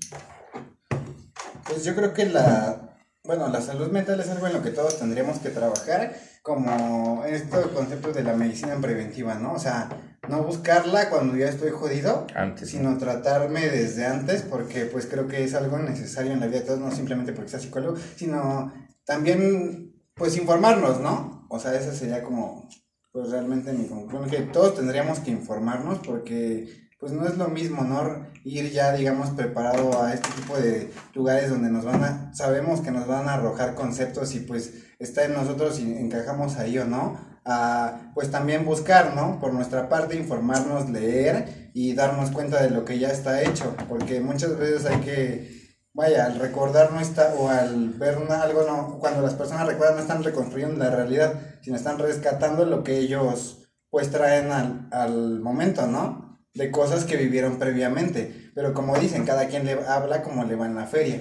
[1.66, 2.93] Pues yo creo que la,
[3.24, 7.68] bueno, la salud mental es algo en lo que todos tendríamos que trabajar, como estos
[7.68, 9.54] conceptos de la medicina preventiva, ¿no?
[9.54, 9.88] O sea,
[10.28, 12.68] no buscarla cuando ya estoy jodido, Antes.
[12.68, 16.66] sino tratarme desde antes, porque pues creo que es algo necesario en la vida de
[16.66, 18.72] todos, no simplemente porque sea psicólogo, sino
[19.06, 21.46] también pues informarnos, ¿no?
[21.48, 22.68] O sea, esa sería como
[23.10, 27.82] pues realmente mi conclusión, que todos tendríamos que informarnos porque pues no es lo mismo,
[27.82, 28.26] ¿no?
[28.44, 32.90] Ir ya, digamos, preparado a este tipo de lugares donde nos van a, sabemos que
[32.90, 37.18] nos van a arrojar conceptos y pues está en nosotros si encajamos ahí o no,
[37.44, 39.38] a pues también buscar, ¿no?
[39.40, 44.20] Por nuestra parte, informarnos, leer y darnos cuenta de lo que ya está hecho, porque
[44.20, 48.98] muchas veces hay que, vaya, al recordar no está, o al ver una- algo, no,
[48.98, 53.60] cuando las personas recuerdan no están reconstruyendo la realidad, sino están rescatando lo que ellos
[53.90, 56.23] pues traen al, al momento, ¿no?
[56.54, 60.66] De cosas que vivieron previamente, pero como dicen, cada quien le habla como le va
[60.66, 61.20] en la feria.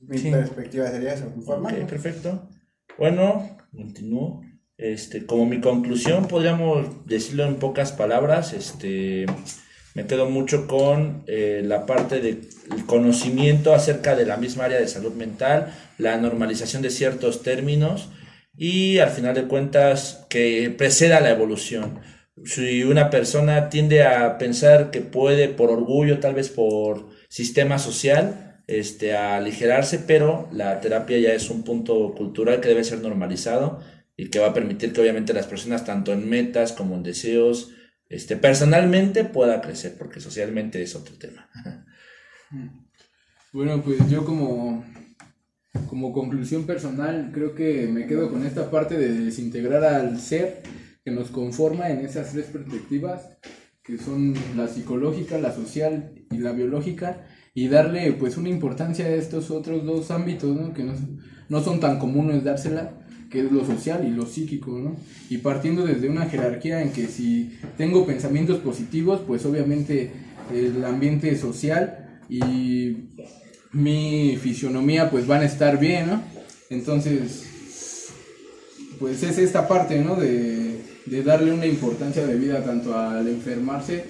[0.00, 0.30] Mi Sí.
[0.30, 1.90] perspectiva sería eso, Ok, informarnos.
[1.90, 2.48] perfecto.
[2.98, 4.42] Bueno, continúo.
[4.76, 9.26] Este, como mi conclusión, podríamos decirlo en pocas palabras, este,
[9.94, 12.48] me quedo mucho con eh, la parte del
[12.86, 18.10] conocimiento acerca de la misma área de salud mental, la normalización de ciertos términos
[18.56, 21.98] y al final de cuentas que preceda la evolución.
[22.44, 28.62] Si una persona tiende a pensar que puede por orgullo, tal vez por sistema social,
[28.66, 33.80] este, a aligerarse, pero la terapia ya es un punto cultural que debe ser normalizado
[34.16, 37.72] y que va a permitir que obviamente las personas, tanto en metas como en deseos,
[38.08, 41.48] este, personalmente pueda crecer, porque socialmente es otro tema.
[43.52, 44.84] Bueno, pues yo como,
[45.88, 50.60] como conclusión personal creo que me quedo con esta parte de desintegrar al ser
[51.04, 53.36] que nos conforma en esas tres perspectivas,
[53.82, 59.14] que son la psicológica, la social y la biológica, y darle pues una importancia a
[59.14, 60.72] estos otros dos ámbitos, ¿no?
[60.72, 60.94] que no,
[61.48, 62.94] no son tan comunes dársela,
[63.30, 64.96] que es lo social y lo psíquico, ¿no?
[65.28, 70.12] Y partiendo desde una jerarquía en que si tengo pensamientos positivos, pues obviamente
[70.52, 73.08] el ambiente social y
[73.72, 76.20] mi fisionomía pues van a estar bien.
[76.70, 77.44] Entonces,
[79.00, 80.14] pues es esta parte, ¿no?
[80.14, 80.63] De,
[81.06, 84.04] de darle una importancia de vida tanto al enfermarse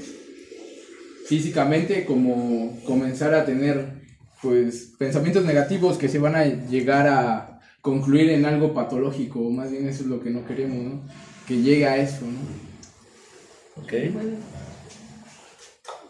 [1.26, 4.04] físicamente como comenzar a tener
[4.42, 9.88] pues pensamientos negativos que se van a llegar a concluir en algo patológico, más bien
[9.88, 11.02] eso es lo que no queremos, ¿no?
[11.46, 13.82] Que llegue a eso, ¿no?
[13.82, 13.92] ¿Ok?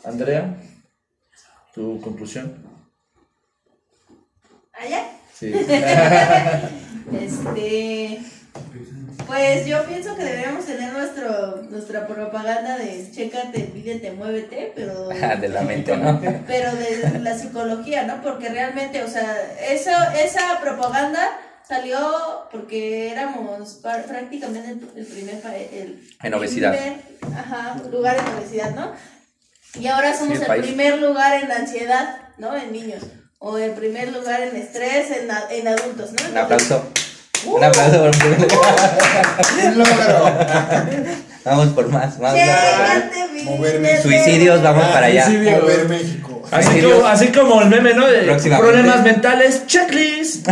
[0.05, 0.61] Andrea,
[1.74, 2.55] tu conclusión.
[4.72, 5.05] ¿Allá?
[5.32, 5.53] Sí.
[7.12, 8.18] Este.
[9.26, 15.08] Pues yo pienso que deberíamos tener nuestro, nuestra propaganda de chécate, pídete, muévete, pero.
[15.40, 16.20] de la mente, ¿no?
[16.46, 18.22] Pero de la psicología, ¿no?
[18.22, 19.36] Porque realmente, o sea,
[19.68, 19.90] eso,
[20.22, 25.40] esa propaganda salió porque éramos prácticamente el, el primer
[25.72, 26.72] el En obesidad.
[26.76, 27.00] primer,
[27.36, 28.92] ajá, lugar en obesidad, ¿no?
[29.80, 32.56] Y ahora somos el primer lugar en ansiedad, ¿no?
[32.56, 33.02] En niños.
[33.38, 36.30] O el primer lugar en estrés en, en adultos, ¿no?
[36.30, 36.86] Un aplauso.
[37.47, 38.40] Un aplauso por un primer
[39.76, 40.30] logro.
[41.45, 42.32] Vamos por más, más.
[42.34, 44.03] Pídete.
[44.03, 45.26] Suicidios, vamos para allá.
[45.26, 45.59] Suicidio.
[45.61, 46.42] Mover México.
[46.51, 48.07] Así como, así como el meme, ¿no?
[48.07, 48.22] De
[48.59, 50.47] problemas mentales, checklist.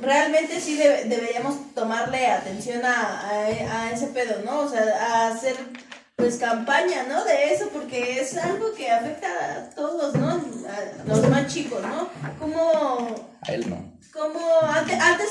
[0.00, 4.60] realmente sí debe- deberíamos tomarle atención a, a, a ese pedo, ¿no?
[4.60, 5.54] O sea, a hacer
[6.16, 7.24] pues campaña, ¿no?
[7.24, 10.30] De eso, porque es algo que afecta a todos, ¿no?
[10.30, 12.08] A los más chicos, ¿no?
[12.40, 13.97] Como, A él no.
[14.18, 15.28] Como antes, antes,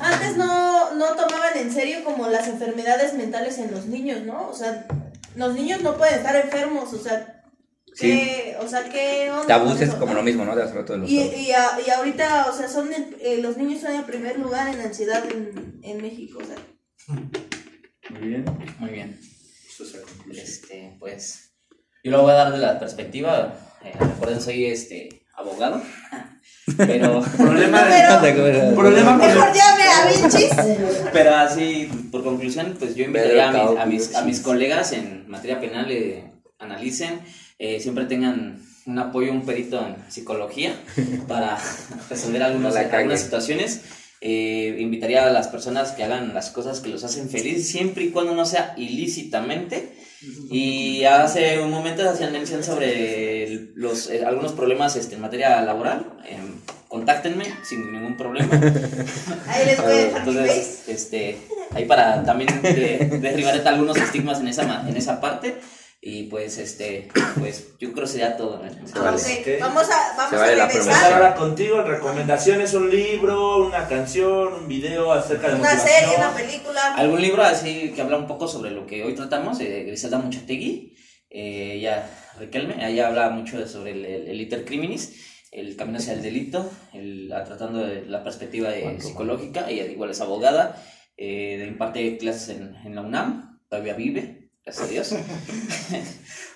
[0.00, 4.48] antes no, no tomaban en serio como las enfermedades mentales en los niños, ¿no?
[4.48, 4.86] O sea,
[5.36, 7.42] los niños no pueden estar enfermos, o sea,
[7.98, 10.54] ¿qué, o sea, ¿qué onda Tabús es como lo mismo, ¿no?
[10.56, 13.38] De hace rato de los Y, y, a- y ahorita, o sea, son el- eh,
[13.42, 16.56] los niños son el primer lugar en ansiedad en, en México, o sea.
[18.10, 18.44] Muy bien.
[18.78, 19.18] Muy bien.
[20.30, 21.52] Este, pues.
[22.02, 23.54] Yo lo voy a dar de la perspectiva.
[23.82, 25.82] eh, recuerden, soy este abogado.
[26.76, 27.22] Pero.
[27.36, 30.50] Problema, Pero- problema con Mejor llame a Vinchis.
[31.12, 35.28] Pero así, por conclusión, pues yo invitaría a mis, a mis, a mis colegas en
[35.28, 37.20] materia penal, eh, analicen,
[37.58, 40.74] eh, siempre tengan un apoyo, un perito en psicología
[41.28, 41.58] para
[42.10, 42.74] resolver algunas
[43.20, 43.82] situaciones.
[44.26, 48.08] Eh, invitaría a las personas que hagan las cosas que los hacen feliz, siempre y
[48.10, 49.92] cuando no sea ilícitamente.
[50.50, 56.06] Y hace un momento hacían mención sobre los, eh, algunos problemas este, en materia laboral.
[56.26, 56.54] Em,
[56.88, 58.48] contáctenme sin ningún problema.
[59.48, 60.20] Ahí les voy a dejar.
[60.26, 61.36] Entonces, este,
[61.72, 65.56] ahí para también de- derribar algunos estigmas en esa, en esa parte.
[66.06, 67.08] Y pues, este,
[67.40, 68.60] pues yo creo que sería todo.
[68.62, 68.68] Ah,
[69.00, 69.58] Vale.
[69.58, 71.12] Vamos a, vamos vale a regresar.
[71.14, 75.88] ahora contigo, recomendaciones, un libro, una canción, un video acerca de Una motivación.
[76.00, 76.94] serie, una película.
[76.96, 80.94] Algún libro así que habla un poco sobre lo que hoy tratamos, eh, Griselda Muchategui,
[81.30, 82.06] eh, ella,
[82.38, 86.70] Riquelme, ella habla mucho sobre el, el, el iter criminis, el camino hacia el delito,
[86.92, 90.76] el, tratando de la perspectiva de- psicológica, ella igual es abogada,
[91.16, 95.14] eh, imparte clases en, en la UNAM, todavía vive, gracias a Dios.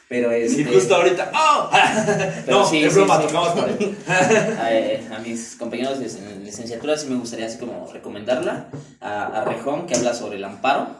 [0.08, 1.70] Pero Y este, justo ahorita, ¡oh!
[2.46, 3.26] Pero no, sí, es sí, broma, sí.
[3.26, 3.98] tocamos para él.
[4.58, 9.26] a, eh, a mis compañeros de en licenciatura sí me gustaría así como recomendarla a,
[9.26, 10.96] a Rejón que habla sobre el amparo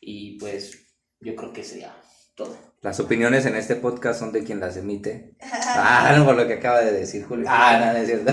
[0.00, 0.78] y pues
[1.20, 1.96] yo creo que sería
[2.34, 2.54] todo.
[2.82, 5.36] Las opiniones en este podcast son de quien las emite.
[5.42, 7.44] Ah, no, por lo que acaba de decir Julio.
[7.46, 8.32] Ah, no, no es cierto.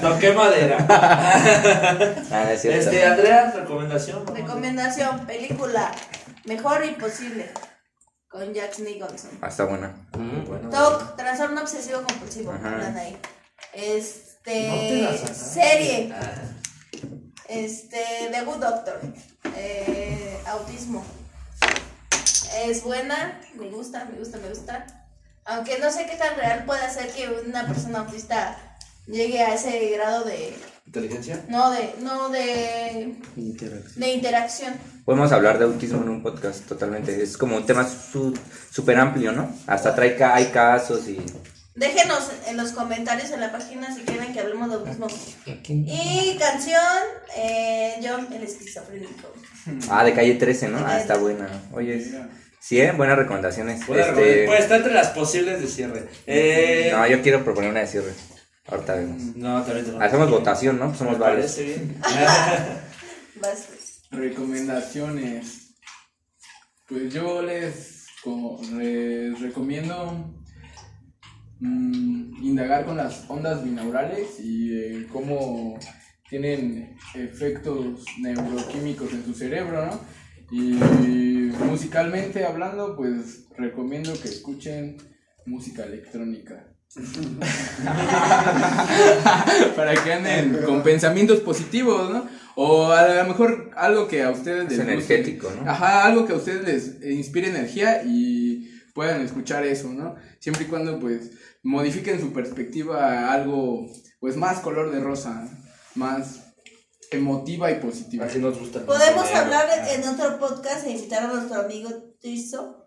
[0.00, 0.84] Toqué madera.
[0.88, 2.80] Ah, no es cierto.
[2.80, 4.26] Este, Andrea, recomendación.
[4.26, 5.92] Recomendación, película.
[6.44, 7.50] Mejor imposible.
[8.28, 9.38] Con Jack Nicholson.
[9.40, 9.94] Ah, está buena.
[10.12, 12.52] Bueno, TOC, trastorno obsesivo compulsivo.
[12.52, 13.16] Hablan ahí.
[13.72, 15.02] Este.
[15.02, 16.12] No serie.
[17.48, 18.28] Este.
[18.32, 19.00] The Good Doctor.
[19.56, 21.04] Eh, autismo.
[22.56, 24.86] Es buena, me gusta, me gusta, me gusta.
[25.44, 28.56] Aunque no sé qué tan real puede ser que una persona autista
[29.06, 30.56] llegue a ese grado de
[30.86, 31.44] ¿Inteligencia?
[31.48, 33.14] no de no de
[33.96, 34.74] de interacción.
[35.04, 37.22] Podemos hablar de autismo en un podcast totalmente.
[37.22, 38.36] Es como un tema su-
[38.70, 39.50] súper amplio, ¿no?
[39.66, 41.18] Hasta trae ca- hay casos y...
[41.74, 45.08] Déjenos en los comentarios en la página si quieren que hablemos de autismo.
[45.66, 46.80] Y canción,
[47.36, 49.32] eh, John el esquizofrénico.
[49.90, 50.78] Ah, de calle 13, ¿no?
[50.86, 51.48] Ah, está buena.
[51.72, 52.12] Oye, es-
[52.60, 52.92] sí, ¿eh?
[52.92, 53.84] Buenas recomendaciones.
[53.84, 56.06] Puede, Este, puede estar entre las posibles de cierre.
[56.26, 58.12] Eh, No, yo quiero proponer una de cierre.
[58.66, 59.22] Ahorita vemos.
[59.36, 60.94] no, también tengo- Hacemos votación, ¿no?
[60.94, 61.56] Somos varios.
[61.58, 62.00] bien.
[64.10, 65.74] Recomendaciones.
[66.88, 70.34] Pues yo les, co- les recomiendo
[71.60, 75.78] mm, indagar con las ondas binaurales y eh, cómo
[76.28, 80.00] tienen efectos neuroquímicos en tu cerebro, ¿no?
[80.50, 80.74] Y
[81.64, 84.96] musicalmente hablando, pues recomiendo que escuchen
[85.46, 86.73] música electrónica.
[89.76, 92.26] Para que anden con pensamientos positivos, ¿no?
[92.56, 94.92] O a lo mejor algo que a ustedes Es les guste.
[94.92, 95.68] energético, ¿no?
[95.68, 100.14] Ajá, algo que a ustedes les inspire energía y puedan escuchar eso, ¿no?
[100.38, 101.32] Siempre y cuando pues
[101.62, 103.86] modifiquen su perspectiva a algo
[104.20, 105.48] pues más color de rosa,
[105.96, 106.54] más
[107.10, 108.26] emotiva y positiva.
[108.26, 108.86] Así nos gusta.
[108.86, 111.90] Podemos hablar en otro podcast e invitar a nuestro amigo
[112.20, 112.84] Tirso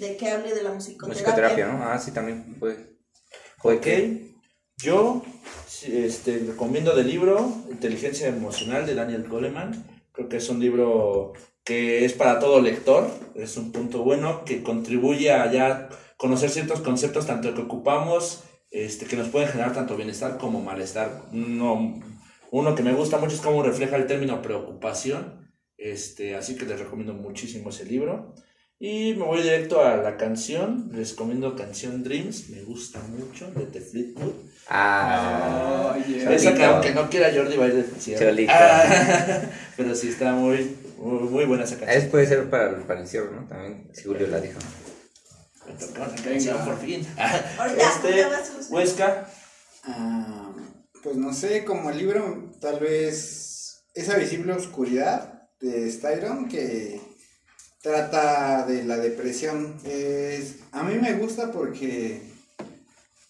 [0.00, 1.22] de que hable de la musicoterapia.
[1.22, 1.82] Musicoterapia, ¿no?
[1.84, 2.97] Ah, sí, también puede.
[3.60, 4.34] Que.
[4.76, 5.24] yo
[5.84, 9.84] este, recomiendo del libro Inteligencia Emocional de Daniel Goleman.
[10.12, 11.32] Creo que es un libro
[11.64, 16.80] que es para todo lector, es un punto bueno que contribuye a ya conocer ciertos
[16.80, 21.24] conceptos tanto que ocupamos, este, que nos pueden generar tanto bienestar como malestar.
[21.32, 22.00] Uno,
[22.52, 26.78] uno que me gusta mucho es cómo refleja el término preocupación, este, así que les
[26.78, 28.34] recomiendo muchísimo ese libro.
[28.80, 30.88] Y me voy directo a la canción.
[30.92, 32.50] Les recomiendo canción Dreams.
[32.50, 34.32] Me gusta mucho de The Fleetwood.
[34.68, 36.30] Ah, Cholito.
[36.30, 38.46] Esa que aunque no quiera Jordi va a ir de cierre.
[38.48, 39.40] Ah,
[39.76, 41.98] pero sí está muy, muy, muy buena esa canción.
[42.02, 43.48] es, puede ser para, el- para el cierre, ¿no?
[43.48, 44.58] También, si Julio la dijo.
[45.66, 47.04] Me tocó la canción por fin.
[47.58, 48.26] Ahorita, Este.
[48.70, 49.28] Huesca.
[49.84, 50.52] Ah,
[51.02, 57.00] pues no sé, como el libro, tal vez esa visible oscuridad de Styron que
[57.82, 59.76] trata de la depresión.
[59.84, 62.22] Es, a mí me gusta porque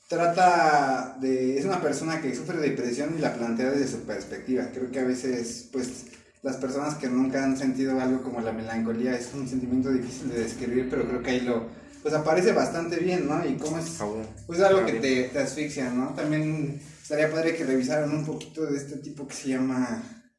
[0.09, 1.59] trata de...
[1.59, 4.71] Es una persona que sufre depresión y la plantea desde su perspectiva.
[4.73, 6.07] Creo que a veces, pues,
[6.43, 10.41] las personas que nunca han sentido algo como la melancolía es un sentimiento difícil de
[10.41, 11.67] describir, pero creo que ahí lo...
[12.03, 13.45] Pues aparece bastante bien, ¿no?
[13.45, 13.99] Y cómo es
[14.47, 16.15] pues algo que te, te asfixia, ¿no?
[16.15, 20.31] También estaría padre que revisaran un poquito de este tipo que se llama.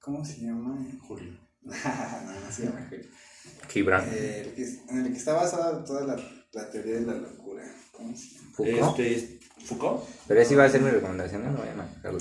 [0.00, 0.84] ¿Cómo se llama?
[1.00, 1.47] Julio.
[1.68, 3.02] No, Julio.
[3.68, 4.04] Gibran.
[4.12, 6.16] Eh, el que- en el que está basada toda la,
[6.52, 7.62] la teoría de la locura.
[7.92, 8.48] ¿Cómo se llama?
[8.54, 8.98] Foucault.
[9.00, 10.04] Este, ¿Foucault?
[10.26, 12.18] Pero esa iba a ser mi recomendación, no, no vayan a marcarla.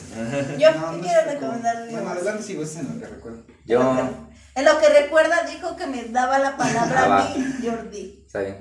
[0.57, 1.27] Yo No, ¿qué no quiero es Foucault.
[1.27, 1.89] recomendar.
[1.91, 3.45] Bueno, adelante si gustas en lo que recuerdo.
[3.65, 4.09] Yo.
[4.55, 8.23] En lo que recuerda, dijo que me daba la palabra Ah, a mí, Jordi.
[8.25, 8.57] Está bien.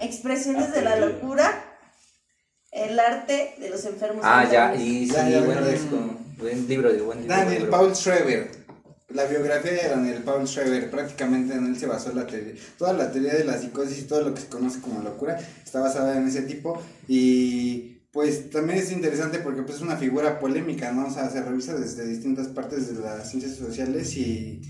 [0.00, 1.64] Expresiones de la locura,
[2.72, 4.22] el arte de los enfermos.
[4.26, 5.66] Ah, ya, y sí, Ya, ya, buen ya.
[5.70, 5.96] disco.
[6.38, 7.04] Buen libro, buen libro.
[7.06, 7.68] buen Daniel.
[7.68, 8.61] Paul Schreiber.
[9.14, 12.54] La biografía de Daniel Paul Schreiber, prácticamente en él se basó la teoría.
[12.78, 15.80] Toda la teoría de la psicosis y todo lo que se conoce como locura está
[15.80, 16.80] basada en ese tipo.
[17.08, 21.06] Y pues también es interesante porque pues, es una figura polémica, ¿no?
[21.06, 24.62] O sea, se revisa desde distintas partes de las ciencias sociales y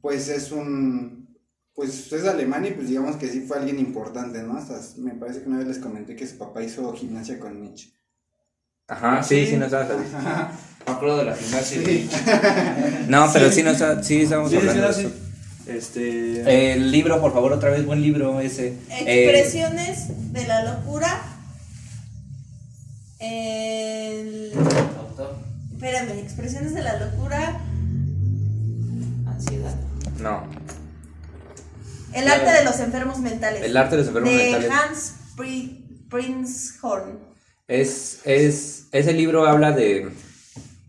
[0.00, 1.24] pues es un.
[1.74, 4.56] Pues es alemán y pues digamos que sí fue alguien importante, ¿no?
[4.56, 7.92] Hasta me parece que una vez les comenté que su papá hizo gimnasia con Nietzsche.
[8.86, 9.88] Ajá, sí, sí, nos estabas
[10.86, 11.80] Me acuerdo de la gimnasia.
[11.84, 12.10] Sí.
[13.08, 13.62] No, pero sí,
[14.02, 15.14] sí estamos Sí, hablando sí, de sí.
[15.14, 15.70] eso.
[15.70, 16.72] Este.
[16.74, 18.68] El libro, por favor, otra vez, buen libro ese.
[18.90, 21.22] Eh, Expresiones de la locura.
[23.18, 24.52] El...
[25.72, 27.60] Espérame, expresiones de la locura.
[29.26, 29.74] Ansiedad.
[30.20, 30.44] no,
[32.12, 33.62] El arte de los enfermos mentales.
[33.62, 34.70] El arte de los enfermos de mentales.
[34.70, 37.18] Hans Pri- Prinzhorn.
[37.68, 40.10] Es, es, ese libro habla de,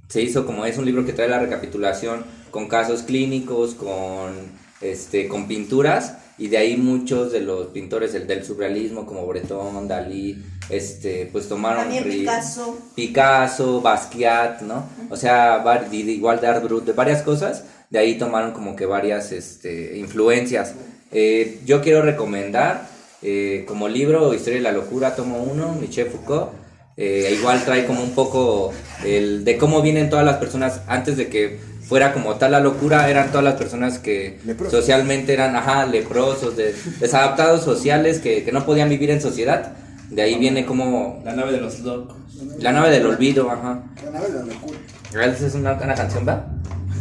[0.07, 4.33] se hizo como es un libro que trae la recapitulación con casos clínicos, con,
[4.81, 9.87] este, con pinturas, y de ahí muchos de los pintores del, del surrealismo como Breton,
[9.87, 11.83] Dalí, este, pues tomaron...
[11.83, 12.77] También Picasso.
[12.93, 14.87] Picasso, Basquiat, ¿no?
[15.09, 19.31] O sea, igual de Art Brut, de varias cosas, de ahí tomaron como que varias
[19.31, 20.75] este, influencias.
[21.11, 22.87] Eh, yo quiero recomendar
[23.21, 26.51] eh, como libro Historia de la Locura, tomo uno, Michel Foucault,
[26.97, 28.71] eh, igual trae como un poco
[29.03, 33.09] el de cómo vienen todas las personas antes de que fuera como tal la locura,
[33.09, 34.79] eran todas las personas que Leprosos.
[34.79, 39.73] socialmente eran, ajá, leprosos, de- desadaptados sociales, que, que no podían vivir en sociedad.
[40.09, 42.15] De ahí viene como La nave de los locos.
[42.59, 43.83] la nave del olvido, ajá.
[44.03, 44.79] La nave de la locura.
[45.25, 46.45] ¿Esa es una, una canción, va?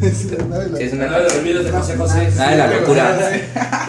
[0.03, 2.29] Es la nave de la Sí, es una nave de los olvidos de José José.
[2.37, 3.31] Nave de la locura.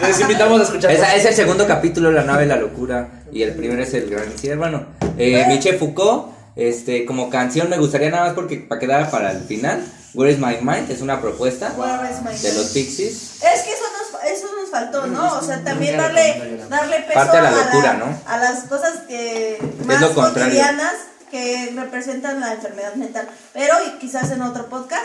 [0.06, 0.90] Les invitamos a escuchar.
[0.92, 3.08] Esa- es el segundo capítulo, La nave de la locura.
[3.32, 4.86] Y el primero es el gran bueno.
[5.18, 9.40] Eh, Michel Foucault, este, como canción me gustaría nada más porque para quedar para el
[9.42, 9.84] final.
[10.14, 10.90] Where is my mind?
[10.90, 12.66] Es una propuesta Where is my de los?
[12.72, 13.42] Pixies.
[13.42, 15.38] Es que eso nos, eso nos faltó, ¿no?
[15.38, 18.18] O sea, también darle, darle peso Parte de la a, locura, ¿no?
[18.26, 20.94] a las cosas que más lo cotidianas
[21.30, 23.28] que representan la enfermedad mental.
[23.52, 25.04] Pero y quizás en otro podcast.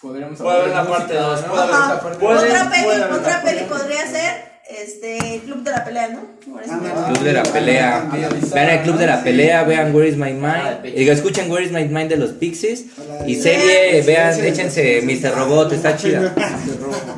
[0.00, 1.48] Podríamos hablar de una parte música, dos, ¿no?
[1.52, 1.84] puede haber Ajá.
[1.92, 2.44] Esa parte Puede- dos.
[2.44, 4.49] otra peli, otra peli podría ser
[4.82, 6.20] este Club de la Pelea, ¿no?
[6.52, 6.94] Where is my Ándale.
[6.94, 7.06] mind?
[7.12, 8.10] Club de la pelea.
[8.54, 10.94] Vean el Club de la pelea, vean Where is my Ah, mind.
[10.96, 12.86] Y que escuchen Where is my mind de los Pixies.
[13.26, 15.34] Y serie, vean, échense Mr.
[15.36, 16.34] Robot, está chida.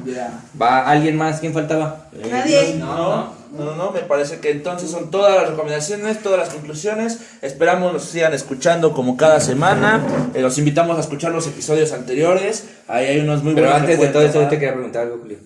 [0.06, 0.40] Ya.
[0.60, 1.40] Va, ¿alguien más?
[1.40, 2.08] ¿Quién faltaba?
[2.30, 2.74] Nadie.
[2.78, 7.18] No, no, no, no, me parece que entonces son todas las recomendaciones, todas las conclusiones.
[7.42, 10.00] Esperamos nos sigan escuchando como cada semana.
[10.34, 12.64] Eh, los invitamos a escuchar los episodios anteriores.
[12.88, 13.86] Ahí hay unos muy Pero buenos.
[13.86, 14.48] que antes de todo yo tomar.
[14.48, 15.38] te quería preguntar algo, Julio.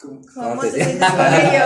[0.00, 1.64] ¿Cómo te te sientes con ello?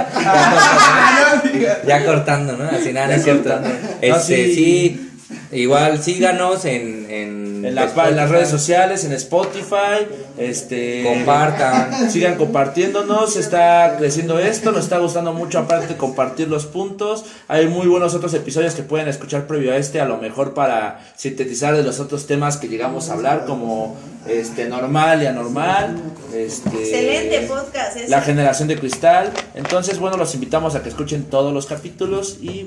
[1.86, 2.64] Ya cortando, ¿no?
[2.64, 3.50] Así nada, no es cierto.
[3.50, 3.68] cortando.
[4.00, 4.18] Este, No,
[4.54, 5.11] sí.
[5.52, 10.06] Igual síganos en, en, En, la- en las redes sociales, en Spotify,
[10.38, 12.10] este Compartan.
[12.10, 17.86] sigan compartiéndonos, está creciendo esto, nos está gustando mucho aparte compartir los puntos, hay muy
[17.86, 21.82] buenos otros episodios que pueden escuchar previo a este, a lo mejor para sintetizar de
[21.84, 25.96] los otros temas que llegamos a hablar como este normal y anormal,
[26.34, 27.96] este Excelente podcast.
[27.96, 28.08] ese.
[28.08, 32.66] la generación de cristal, entonces bueno, los invitamos a que escuchen todos los capítulos y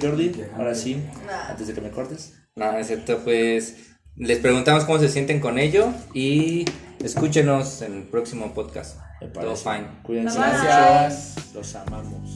[0.00, 1.50] Jordi, ahora sí, Nah.
[1.50, 2.34] antes de que me cortes.
[2.56, 3.76] No, es cierto, pues
[4.16, 6.64] les preguntamos cómo se sienten con ello y
[7.02, 8.98] escúchenos en el próximo podcast.
[9.20, 9.62] Me Todo parece.
[9.70, 9.86] fine.
[10.02, 10.48] Cuídense Bye.
[10.48, 11.40] mucho.
[11.54, 12.34] Los amamos.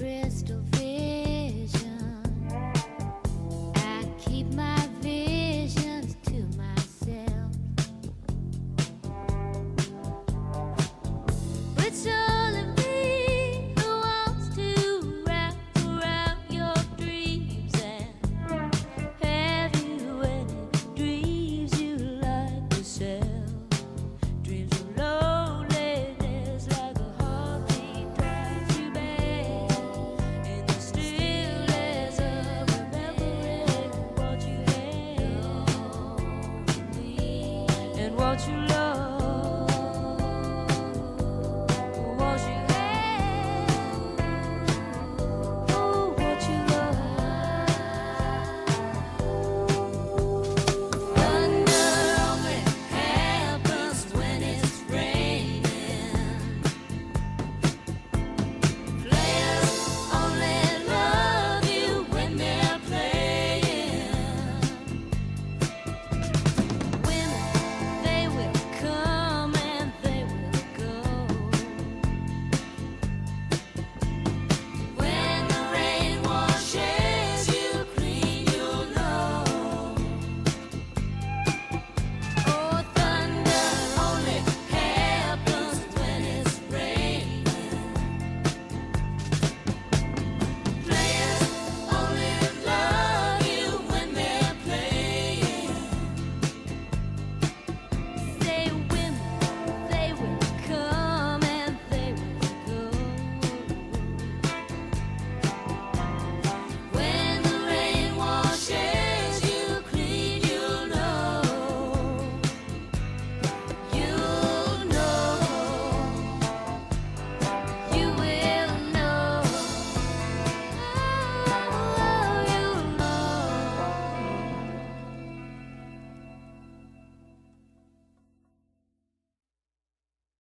[0.00, 0.79] Crystal